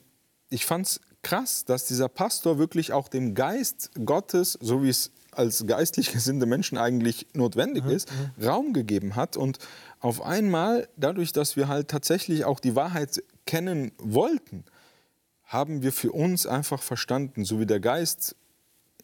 ich 0.49 0.65
fand 0.65 0.85
es 0.85 1.01
krass, 1.23 1.65
dass 1.65 1.87
dieser 1.87 2.09
Pastor 2.09 2.59
wirklich 2.59 2.93
auch 2.93 3.07
dem 3.07 3.33
Geist 3.33 3.91
Gottes, 4.05 4.57
so 4.61 4.83
wie 4.83 4.89
es 4.89 5.11
als 5.37 5.65
geistlich 5.65 6.11
gesinnte 6.13 6.45
Menschen 6.45 6.77
eigentlich 6.77 7.27
notwendig 7.33 7.85
mhm. 7.85 7.91
ist, 7.91 8.09
mhm. 8.11 8.45
Raum 8.45 8.73
gegeben 8.73 9.15
hat 9.15 9.37
und 9.37 9.59
auf 9.99 10.21
einmal, 10.21 10.89
dadurch, 10.97 11.31
dass 11.31 11.55
wir 11.55 11.67
halt 11.67 11.87
tatsächlich 11.87 12.45
auch 12.45 12.59
die 12.59 12.75
Wahrheit 12.75 13.23
kennen 13.45 13.91
wollten, 13.97 14.65
haben 15.45 15.83
wir 15.83 15.93
für 15.93 16.11
uns 16.11 16.45
einfach 16.47 16.81
verstanden, 16.81 17.45
so 17.45 17.59
wie 17.59 17.65
der 17.65 17.79
Geist 17.79 18.35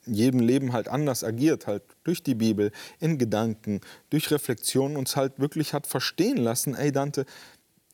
in 0.05 0.13
jedem 0.13 0.39
Leben 0.39 0.73
halt 0.73 0.87
anders 0.87 1.23
agiert, 1.23 1.67
halt 1.67 1.83
durch 2.03 2.23
die 2.23 2.35
Bibel, 2.35 2.71
in 2.99 3.17
Gedanken, 3.17 3.81
durch 4.09 4.31
Reflexion 4.31 4.97
uns 4.97 5.15
halt 5.15 5.39
wirklich 5.39 5.73
hat 5.73 5.87
verstehen 5.87 6.37
lassen, 6.37 6.75
ey 6.75 6.91
Dante, 6.91 7.25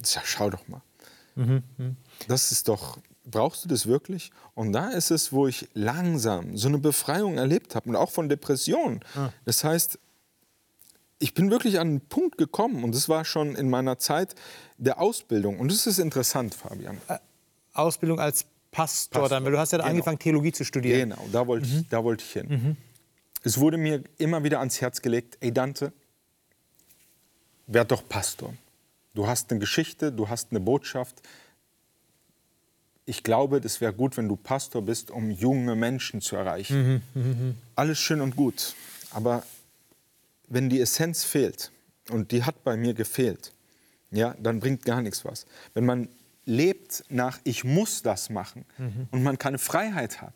ja, 0.03 0.21
schau 0.23 0.49
doch 0.49 0.67
mal. 0.67 0.81
Mhm, 1.35 1.63
mhm. 1.77 1.97
Das 2.27 2.51
ist 2.51 2.67
doch, 2.69 2.97
brauchst 3.25 3.65
du 3.65 3.69
das 3.69 3.87
wirklich? 3.87 4.31
Und 4.53 4.73
da 4.73 4.89
ist 4.89 5.11
es, 5.11 5.33
wo 5.33 5.47
ich 5.47 5.67
langsam 5.73 6.57
so 6.57 6.67
eine 6.67 6.77
Befreiung 6.77 7.37
erlebt 7.37 7.75
habe 7.75 7.89
und 7.89 7.95
auch 7.95 8.11
von 8.11 8.29
Depressionen. 8.29 9.01
Ah. 9.15 9.29
Das 9.45 9.63
heißt, 9.63 9.99
ich 11.19 11.33
bin 11.33 11.49
wirklich 11.49 11.79
an 11.79 11.87
einen 11.87 12.01
Punkt 12.01 12.37
gekommen 12.37 12.83
und 12.83 12.93
das 12.93 13.09
war 13.09 13.25
schon 13.25 13.55
in 13.55 13.69
meiner 13.69 13.97
Zeit 13.97 14.35
der 14.77 14.99
Ausbildung. 14.99 15.59
Und 15.59 15.71
das 15.71 15.87
ist 15.87 15.99
interessant, 15.99 16.53
Fabian. 16.53 16.97
Ausbildung 17.73 18.19
als 18.19 18.45
Pastor, 18.71 19.21
Pastor. 19.21 19.29
dann, 19.29 19.45
weil 19.45 19.53
du 19.53 19.57
hast 19.57 19.71
ja 19.71 19.77
genau. 19.77 19.89
angefangen, 19.89 20.19
Theologie 20.19 20.51
zu 20.51 20.65
studieren. 20.65 21.11
Genau, 21.11 21.27
da 21.31 21.47
wollte 21.47 21.67
mhm. 21.67 21.79
ich, 21.79 21.89
da 21.89 22.03
wollte 22.03 22.23
ich 22.23 22.31
hin. 22.33 22.47
Mhm. 22.49 22.77
Es 23.43 23.59
wurde 23.59 23.77
mir 23.77 24.03
immer 24.17 24.43
wieder 24.43 24.59
ans 24.59 24.81
Herz 24.81 25.01
gelegt, 25.01 25.37
ey 25.39 25.53
Dante, 25.53 25.93
werd 27.67 27.91
doch 27.91 28.07
Pastor. 28.07 28.53
Du 29.13 29.27
hast 29.27 29.49
eine 29.49 29.59
Geschichte, 29.59 30.11
du 30.11 30.27
hast 30.27 30.51
eine 30.51 30.59
Botschaft. 30.59 31.21
Ich 33.05 33.23
glaube, 33.23 33.61
das 33.61 33.81
wäre 33.81 33.93
gut, 33.93 34.17
wenn 34.17 34.27
du 34.27 34.35
Pastor 34.35 34.81
bist, 34.81 35.11
um 35.11 35.29
junge 35.29 35.75
Menschen 35.75 36.21
zu 36.21 36.35
erreichen. 36.35 37.03
Mhm, 37.13 37.21
mh, 37.21 37.33
mh. 37.33 37.53
Alles 37.75 37.99
schön 37.99 38.21
und 38.21 38.35
gut. 38.35 38.73
Aber 39.11 39.43
wenn 40.47 40.69
die 40.69 40.81
Essenz 40.81 41.23
fehlt, 41.23 41.71
und 42.09 42.31
die 42.31 42.43
hat 42.43 42.63
bei 42.63 42.77
mir 42.77 42.93
gefehlt, 42.93 43.51
ja, 44.11 44.35
dann 44.39 44.59
bringt 44.59 44.85
gar 44.85 45.01
nichts 45.01 45.25
was. 45.25 45.45
Wenn 45.73 45.85
man 45.85 46.09
lebt 46.45 47.03
nach, 47.09 47.39
ich 47.43 47.63
muss 47.63 48.01
das 48.01 48.29
machen 48.29 48.65
mhm. 48.77 49.07
und 49.11 49.23
man 49.23 49.37
keine 49.37 49.57
Freiheit 49.57 50.21
hat, 50.21 50.33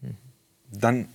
mhm. 0.00 0.16
dann, 0.72 1.08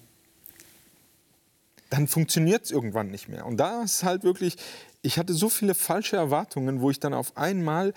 dann 1.90 2.08
funktioniert 2.08 2.66
es 2.66 2.72
irgendwann 2.72 3.10
nicht 3.10 3.28
mehr. 3.28 3.46
Und 3.46 3.58
da 3.58 3.84
ist 3.84 4.04
halt 4.04 4.24
wirklich, 4.24 4.58
ich 5.02 5.18
hatte 5.18 5.34
so 5.34 5.50
viele 5.50 5.74
falsche 5.74 6.16
Erwartungen, 6.16 6.82
wo 6.82 6.92
ich 6.92 7.00
dann 7.00 7.14
auf 7.14 7.36
einmal 7.36 7.94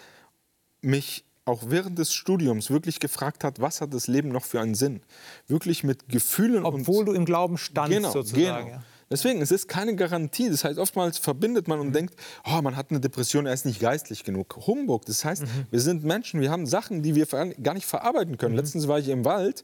mich 0.81 1.24
auch 1.48 1.62
während 1.66 1.98
des 1.98 2.12
Studiums 2.12 2.70
wirklich 2.70 3.00
gefragt 3.00 3.42
hat, 3.42 3.61
was 3.61 3.80
hat 3.80 3.92
das 3.94 4.06
Leben 4.06 4.28
noch 4.28 4.44
für 4.44 4.61
einen 4.61 4.74
Sinn? 4.74 5.00
Wirklich 5.46 5.82
mit 5.82 6.08
Gefühlen 6.08 6.64
Obwohl 6.64 7.04
du 7.04 7.12
im 7.12 7.24
Glauben 7.24 7.58
standst 7.58 7.96
genau, 7.96 8.12
sozusagen. 8.12 8.66
Genau. 8.66 8.76
Ja. 8.76 8.82
Deswegen, 9.11 9.40
es 9.40 9.50
ist 9.50 9.68
keine 9.68 9.96
Garantie. 9.96 10.50
Das 10.50 10.64
heißt, 10.64 10.78
oftmals 10.78 11.16
verbindet 11.18 11.66
man 11.66 11.80
und 11.80 11.88
mhm. 11.88 11.92
denkt, 11.94 12.14
oh, 12.44 12.61
man 12.61 12.76
hat 12.76 12.90
eine 12.90 13.00
Depression, 13.00 13.46
er 13.46 13.54
ist 13.54 13.64
nicht 13.64 13.80
geistlich 13.80 14.22
genug. 14.22 14.66
Humbug. 14.66 15.06
Das 15.06 15.24
heißt, 15.24 15.42
mhm. 15.42 15.66
wir 15.70 15.80
sind 15.80 16.04
Menschen, 16.04 16.40
wir 16.40 16.50
haben 16.50 16.66
Sachen, 16.66 17.02
die 17.02 17.14
wir 17.14 17.26
gar 17.26 17.74
nicht 17.74 17.87
verarbeiten 17.87 18.37
können. 18.37 18.52
Mhm. 18.52 18.61
Letztens 18.61 18.87
war 18.87 18.98
ich 18.98 19.08
im 19.08 19.24
Wald 19.24 19.62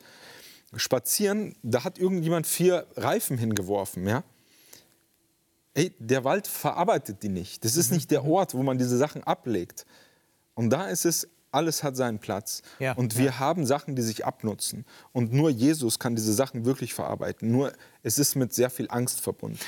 spazieren, 0.77 1.55
da 1.63 1.85
hat 1.85 1.99
irgendjemand 1.99 2.47
vier 2.47 2.87
Reifen 2.97 3.39
hingeworfen, 3.39 4.09
ja. 4.09 4.25
Ey, 5.75 5.93
der 5.99 6.25
Wald 6.25 6.47
verarbeitet 6.47 7.23
die 7.23 7.29
nicht. 7.29 7.65
Das 7.65 7.77
ist 7.77 7.91
mhm. 7.91 7.97
nicht 7.97 8.11
der 8.11 8.23
mhm. 8.23 8.31
Ort, 8.31 8.55
wo 8.55 8.63
man 8.63 8.79
diese 8.79 8.97
Sachen 8.97 9.25
ablegt. 9.25 9.85
Und 10.55 10.71
da 10.71 10.87
ist 10.87 11.05
es 11.05 11.29
alles 11.55 11.83
hat 11.83 11.97
seinen 11.97 12.19
Platz. 12.19 12.63
Ja, 12.79 12.93
und 12.93 13.17
wir 13.17 13.27
ja. 13.27 13.39
haben 13.39 13.67
Sachen, 13.67 13.97
die 13.97 14.03
sich 14.03 14.25
abnutzen. 14.27 14.85
Und 15.13 15.33
nur 15.33 15.51
Jesus 15.51 15.99
kann 15.99 16.15
diese 16.17 16.33
Sachen 16.33 16.65
wirklich 16.65 16.95
verarbeiten. 16.95 17.51
Nur 17.51 17.73
es 18.03 18.19
ist 18.19 18.35
mit 18.35 18.53
sehr 18.53 18.71
viel 18.71 18.87
Angst 18.91 19.21
verbunden. 19.21 19.59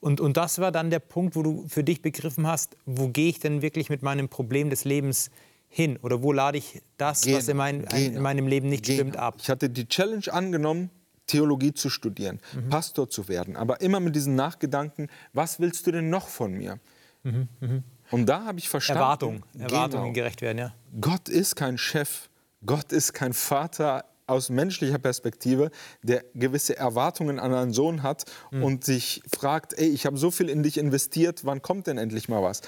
Und, 0.00 0.20
und 0.20 0.36
das 0.36 0.58
war 0.58 0.70
dann 0.70 0.90
der 0.90 1.00
Punkt, 1.00 1.34
wo 1.34 1.42
du 1.42 1.64
für 1.68 1.82
dich 1.82 2.02
begriffen 2.02 2.46
hast, 2.46 2.76
wo 2.86 3.08
gehe 3.08 3.28
ich 3.28 3.40
denn 3.40 3.62
wirklich 3.62 3.90
mit 3.90 4.02
meinem 4.02 4.28
Problem 4.28 4.70
des 4.70 4.84
Lebens 4.84 5.30
hin? 5.68 5.98
Oder 6.02 6.22
wo 6.22 6.32
lade 6.32 6.58
ich 6.58 6.82
das, 6.96 7.22
Gehen. 7.22 7.36
was 7.36 7.48
in, 7.48 7.56
mein, 7.56 7.80
in, 7.84 8.12
genau. 8.12 8.20
meinem 8.20 8.46
Leben 8.46 8.68
nicht 8.68 8.84
Gehen. 8.84 8.96
stimmt, 8.96 9.16
ab? 9.16 9.36
Ich 9.40 9.50
hatte 9.50 9.68
die 9.68 9.86
Challenge 9.86 10.32
angenommen, 10.32 10.90
Theologie 11.26 11.74
zu 11.74 11.90
studieren, 11.90 12.40
mhm. 12.54 12.70
Pastor 12.70 13.10
zu 13.10 13.28
werden. 13.28 13.56
Aber 13.56 13.80
immer 13.80 14.00
mit 14.00 14.16
diesen 14.16 14.34
Nachgedanken, 14.34 15.08
was 15.32 15.60
willst 15.60 15.86
du 15.86 15.92
denn 15.92 16.10
noch 16.10 16.28
von 16.28 16.52
mir? 16.52 16.78
Mhm. 17.22 17.48
Mhm. 17.60 17.82
Und 18.10 18.26
da 18.26 18.44
habe 18.44 18.58
ich 18.58 18.68
verstanden. 18.68 19.02
Erwartung, 19.02 19.44
Erwartungen 19.58 20.04
genau, 20.04 20.12
gerecht 20.12 20.42
werden, 20.42 20.58
ja. 20.58 20.74
Gott 21.00 21.28
ist 21.28 21.56
kein 21.56 21.78
Chef, 21.78 22.28
Gott 22.64 22.92
ist 22.92 23.12
kein 23.12 23.32
Vater 23.32 24.04
aus 24.26 24.50
menschlicher 24.50 24.98
Perspektive, 24.98 25.70
der 26.02 26.24
gewisse 26.34 26.76
Erwartungen 26.76 27.38
an 27.38 27.54
einen 27.54 27.72
Sohn 27.72 28.02
hat 28.02 28.24
mhm. 28.50 28.62
und 28.62 28.84
sich 28.84 29.22
fragt, 29.32 29.72
ey, 29.78 29.88
ich 29.88 30.06
habe 30.06 30.18
so 30.18 30.30
viel 30.30 30.48
in 30.48 30.62
dich 30.62 30.78
investiert, 30.78 31.44
wann 31.44 31.62
kommt 31.62 31.86
denn 31.86 31.98
endlich 31.98 32.28
mal 32.28 32.42
was? 32.42 32.60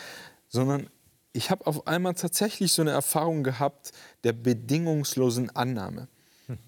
Sondern 0.48 0.88
ich 1.32 1.50
habe 1.50 1.66
auf 1.66 1.86
einmal 1.86 2.14
tatsächlich 2.14 2.72
so 2.72 2.82
eine 2.82 2.90
Erfahrung 2.90 3.44
gehabt 3.44 3.92
der 4.24 4.32
bedingungslosen 4.32 5.54
Annahme. 5.54 6.08
Hm. 6.46 6.58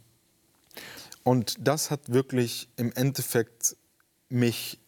Und 1.25 1.57
das 1.59 1.91
hat 1.91 2.13
wirklich 2.13 2.69
im 2.77 2.93
Endeffekt 2.93 3.77
mich 4.29 4.79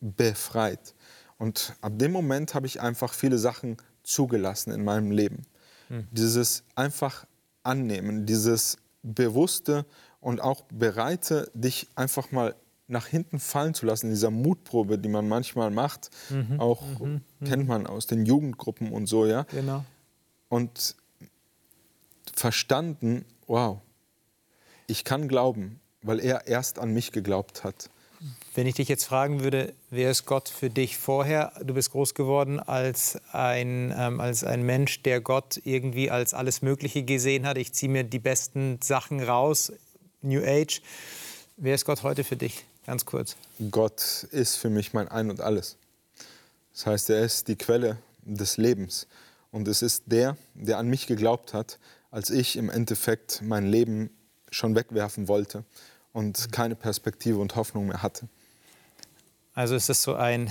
befreit. 0.00 0.93
Und 1.38 1.74
ab 1.80 1.92
dem 1.96 2.12
Moment 2.12 2.54
habe 2.54 2.66
ich 2.66 2.80
einfach 2.80 3.12
viele 3.12 3.38
Sachen 3.38 3.76
zugelassen 4.02 4.72
in 4.72 4.84
meinem 4.84 5.10
Leben. 5.10 5.42
Mhm. 5.88 6.06
Dieses 6.10 6.62
einfach 6.74 7.26
annehmen, 7.62 8.26
dieses 8.26 8.78
bewusste 9.02 9.84
und 10.20 10.40
auch 10.40 10.62
bereite, 10.70 11.50
dich 11.54 11.88
einfach 11.96 12.30
mal 12.30 12.54
nach 12.86 13.06
hinten 13.06 13.38
fallen 13.38 13.74
zu 13.74 13.86
lassen, 13.86 14.06
in 14.06 14.12
dieser 14.12 14.30
Mutprobe, 14.30 14.98
die 14.98 15.08
man 15.08 15.26
manchmal 15.26 15.70
macht, 15.70 16.10
mhm. 16.30 16.60
auch 16.60 16.82
mhm. 17.00 17.22
mhm. 17.40 17.46
kennt 17.46 17.66
man 17.68 17.86
aus 17.86 18.06
den 18.06 18.26
Jugendgruppen 18.26 18.92
und 18.92 19.06
so, 19.06 19.26
ja. 19.26 19.44
Genau. 19.44 19.84
Und 20.48 20.94
verstanden, 22.34 23.24
wow, 23.46 23.80
ich 24.86 25.04
kann 25.04 25.28
glauben, 25.28 25.80
weil 26.02 26.20
er 26.20 26.46
erst 26.46 26.78
an 26.78 26.92
mich 26.92 27.12
geglaubt 27.12 27.64
hat. 27.64 27.90
Wenn 28.54 28.66
ich 28.66 28.76
dich 28.76 28.88
jetzt 28.88 29.04
fragen 29.04 29.42
würde, 29.42 29.74
wer 29.90 30.10
ist 30.10 30.26
Gott 30.26 30.48
für 30.48 30.70
dich 30.70 30.96
vorher? 30.96 31.52
Du 31.62 31.74
bist 31.74 31.90
groß 31.90 32.14
geworden 32.14 32.60
als 32.60 33.18
ein, 33.32 33.92
ähm, 33.96 34.20
als 34.20 34.44
ein 34.44 34.62
Mensch, 34.62 35.02
der 35.02 35.20
Gott 35.20 35.60
irgendwie 35.64 36.10
als 36.10 36.34
alles 36.34 36.62
Mögliche 36.62 37.02
gesehen 37.02 37.46
hat. 37.46 37.58
Ich 37.58 37.72
ziehe 37.72 37.90
mir 37.90 38.04
die 38.04 38.20
besten 38.20 38.78
Sachen 38.82 39.20
raus, 39.20 39.72
New 40.22 40.40
Age. 40.44 40.82
Wer 41.56 41.74
ist 41.74 41.84
Gott 41.84 42.02
heute 42.02 42.22
für 42.22 42.36
dich? 42.36 42.64
Ganz 42.86 43.04
kurz. 43.04 43.36
Gott 43.70 44.24
ist 44.30 44.56
für 44.56 44.70
mich 44.70 44.92
mein 44.92 45.08
Ein 45.08 45.30
und 45.30 45.40
Alles. 45.40 45.76
Das 46.72 46.86
heißt, 46.86 47.10
er 47.10 47.24
ist 47.24 47.48
die 47.48 47.56
Quelle 47.56 47.98
des 48.22 48.56
Lebens. 48.56 49.06
Und 49.50 49.68
es 49.68 49.82
ist 49.82 50.04
der, 50.06 50.36
der 50.54 50.78
an 50.78 50.88
mich 50.88 51.06
geglaubt 51.06 51.54
hat, 51.54 51.78
als 52.10 52.30
ich 52.30 52.56
im 52.56 52.70
Endeffekt 52.70 53.42
mein 53.42 53.66
Leben 53.66 54.10
schon 54.50 54.74
wegwerfen 54.74 55.28
wollte 55.28 55.64
und 56.14 56.52
keine 56.52 56.76
Perspektive 56.76 57.38
und 57.38 57.56
Hoffnung 57.56 57.88
mehr 57.88 58.02
hatte. 58.02 58.28
Also 59.52 59.74
ist 59.74 59.90
es 59.90 60.02
so 60.02 60.14
ein, 60.14 60.50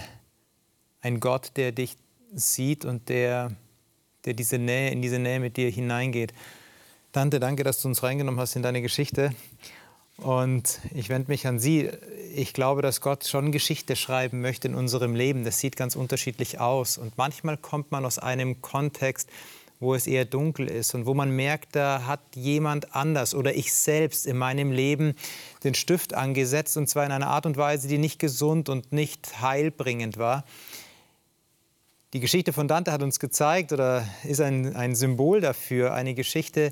ein 1.01 1.19
Gott, 1.19 1.51
der 1.55 1.71
dich 1.71 1.97
sieht 2.35 2.85
und 2.85 3.09
der, 3.09 3.51
der 4.25 4.33
diese 4.33 4.59
Nähe, 4.59 4.91
in 4.91 5.01
diese 5.01 5.17
Nähe 5.17 5.39
mit 5.39 5.57
dir 5.57 5.71
hineingeht. 5.71 6.33
Tante, 7.11 7.39
danke, 7.39 7.63
dass 7.63 7.81
du 7.81 7.87
uns 7.87 8.03
reingenommen 8.03 8.39
hast 8.39 8.55
in 8.55 8.61
deine 8.61 8.81
Geschichte. 8.81 9.33
Und 10.17 10.79
ich 10.93 11.09
wende 11.09 11.31
mich 11.31 11.47
an 11.47 11.59
Sie. 11.59 11.89
Ich 12.35 12.53
glaube, 12.53 12.81
dass 12.81 13.01
Gott 13.01 13.25
schon 13.25 13.51
Geschichte 13.51 13.95
schreiben 13.95 14.41
möchte 14.41 14.67
in 14.67 14.75
unserem 14.75 15.15
Leben. 15.15 15.43
Das 15.43 15.59
sieht 15.59 15.75
ganz 15.75 15.95
unterschiedlich 15.95 16.59
aus. 16.59 16.97
Und 16.97 17.17
manchmal 17.17 17.57
kommt 17.57 17.91
man 17.91 18.05
aus 18.05 18.19
einem 18.19 18.61
Kontext, 18.61 19.29
wo 19.83 19.93
es 19.93 20.07
eher 20.07 20.25
dunkel 20.25 20.67
ist 20.67 20.95
und 20.95 21.05
wo 21.05 21.13
man 21.13 21.29
merkt, 21.29 21.75
da 21.75 22.07
hat 22.07 22.21
jemand 22.35 22.95
anders 22.95 23.35
oder 23.35 23.55
ich 23.55 23.73
selbst 23.73 24.25
in 24.25 24.37
meinem 24.37 24.71
Leben 24.71 25.15
den 25.63 25.75
Stift 25.75 26.13
angesetzt 26.13 26.77
und 26.77 26.87
zwar 26.87 27.05
in 27.05 27.11
einer 27.11 27.27
Art 27.27 27.45
und 27.45 27.57
Weise, 27.57 27.87
die 27.87 27.97
nicht 27.97 28.19
gesund 28.19 28.69
und 28.69 28.91
nicht 28.91 29.41
heilbringend 29.41 30.17
war. 30.17 30.43
Die 32.13 32.19
Geschichte 32.19 32.53
von 32.53 32.67
Dante 32.67 32.91
hat 32.91 33.01
uns 33.01 33.19
gezeigt 33.19 33.71
oder 33.71 34.07
ist 34.23 34.39
ein, 34.39 34.75
ein 34.75 34.95
Symbol 34.95 35.41
dafür, 35.41 35.93
eine 35.93 36.13
Geschichte, 36.13 36.71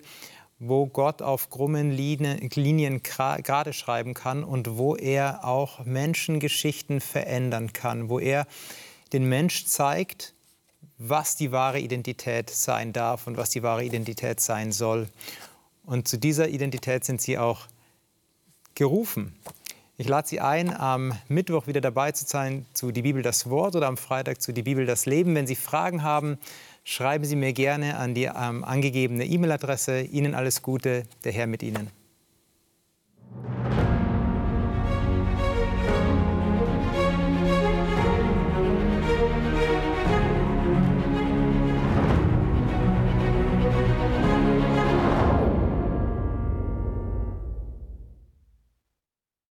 wo 0.60 0.86
Gott 0.86 1.24
auf 1.24 1.50
krummen 1.50 1.90
Linien 1.92 3.02
gerade 3.02 3.74
schreiben 3.74 4.14
kann 4.14 4.44
und 4.44 4.78
wo 4.78 4.96
er 4.96 5.44
auch 5.44 5.84
Menschengeschichten 5.84 7.02
verändern 7.02 7.74
kann, 7.74 8.10
wo 8.10 8.20
er 8.20 8.46
den 9.12 9.28
Mensch 9.28 9.66
zeigt, 9.66 10.36
was 11.04 11.36
die 11.36 11.52
wahre 11.52 11.80
Identität 11.80 12.50
sein 12.50 12.94
darf 12.94 13.26
und 13.26 13.36
was 13.36 13.50
die 13.50 13.64
wahre 13.64 13.84
Identität 13.84 14.40
sein 14.40 14.72
soll. 14.72 15.10
Und 15.84 16.08
zu 16.08 16.18
dieser 16.18 16.50
Identität 16.50 17.04
sind 17.04 17.22
Sie 17.22 17.40
auch 17.40 17.62
gerufen. 18.76 19.36
Ich 19.98 20.08
lade 20.08 20.28
Sie 20.28 20.40
ein, 20.40 20.76
am 20.76 21.14
Mittwoch 21.28 21.66
wieder 21.66 21.82
dabei 21.82 22.12
zu 22.12 22.26
sein 22.26 22.66
zu 22.74 22.92
Die 22.92 23.02
Bibel 23.02 23.24
das 23.24 23.50
Wort 23.50 23.76
oder 23.76 23.88
am 23.88 23.98
Freitag 23.98 24.42
zu 24.42 24.52
Die 24.54 24.64
Bibel 24.64 24.86
das 24.86 25.06
Leben. 25.06 25.34
Wenn 25.34 25.48
Sie 25.48 25.56
Fragen 25.56 26.04
haben, 26.04 26.38
schreiben 26.84 27.26
Sie 27.26 27.36
mir 27.36 27.54
gerne 27.54 27.98
an 27.98 28.14
die 28.14 28.26
ähm, 28.26 28.64
angegebene 28.64 29.26
E-Mail-Adresse. 29.26 30.02
Ihnen 30.02 30.36
alles 30.36 30.62
Gute, 30.62 31.06
der 31.24 31.32
Herr 31.32 31.48
mit 31.48 31.64
Ihnen. 31.64 32.01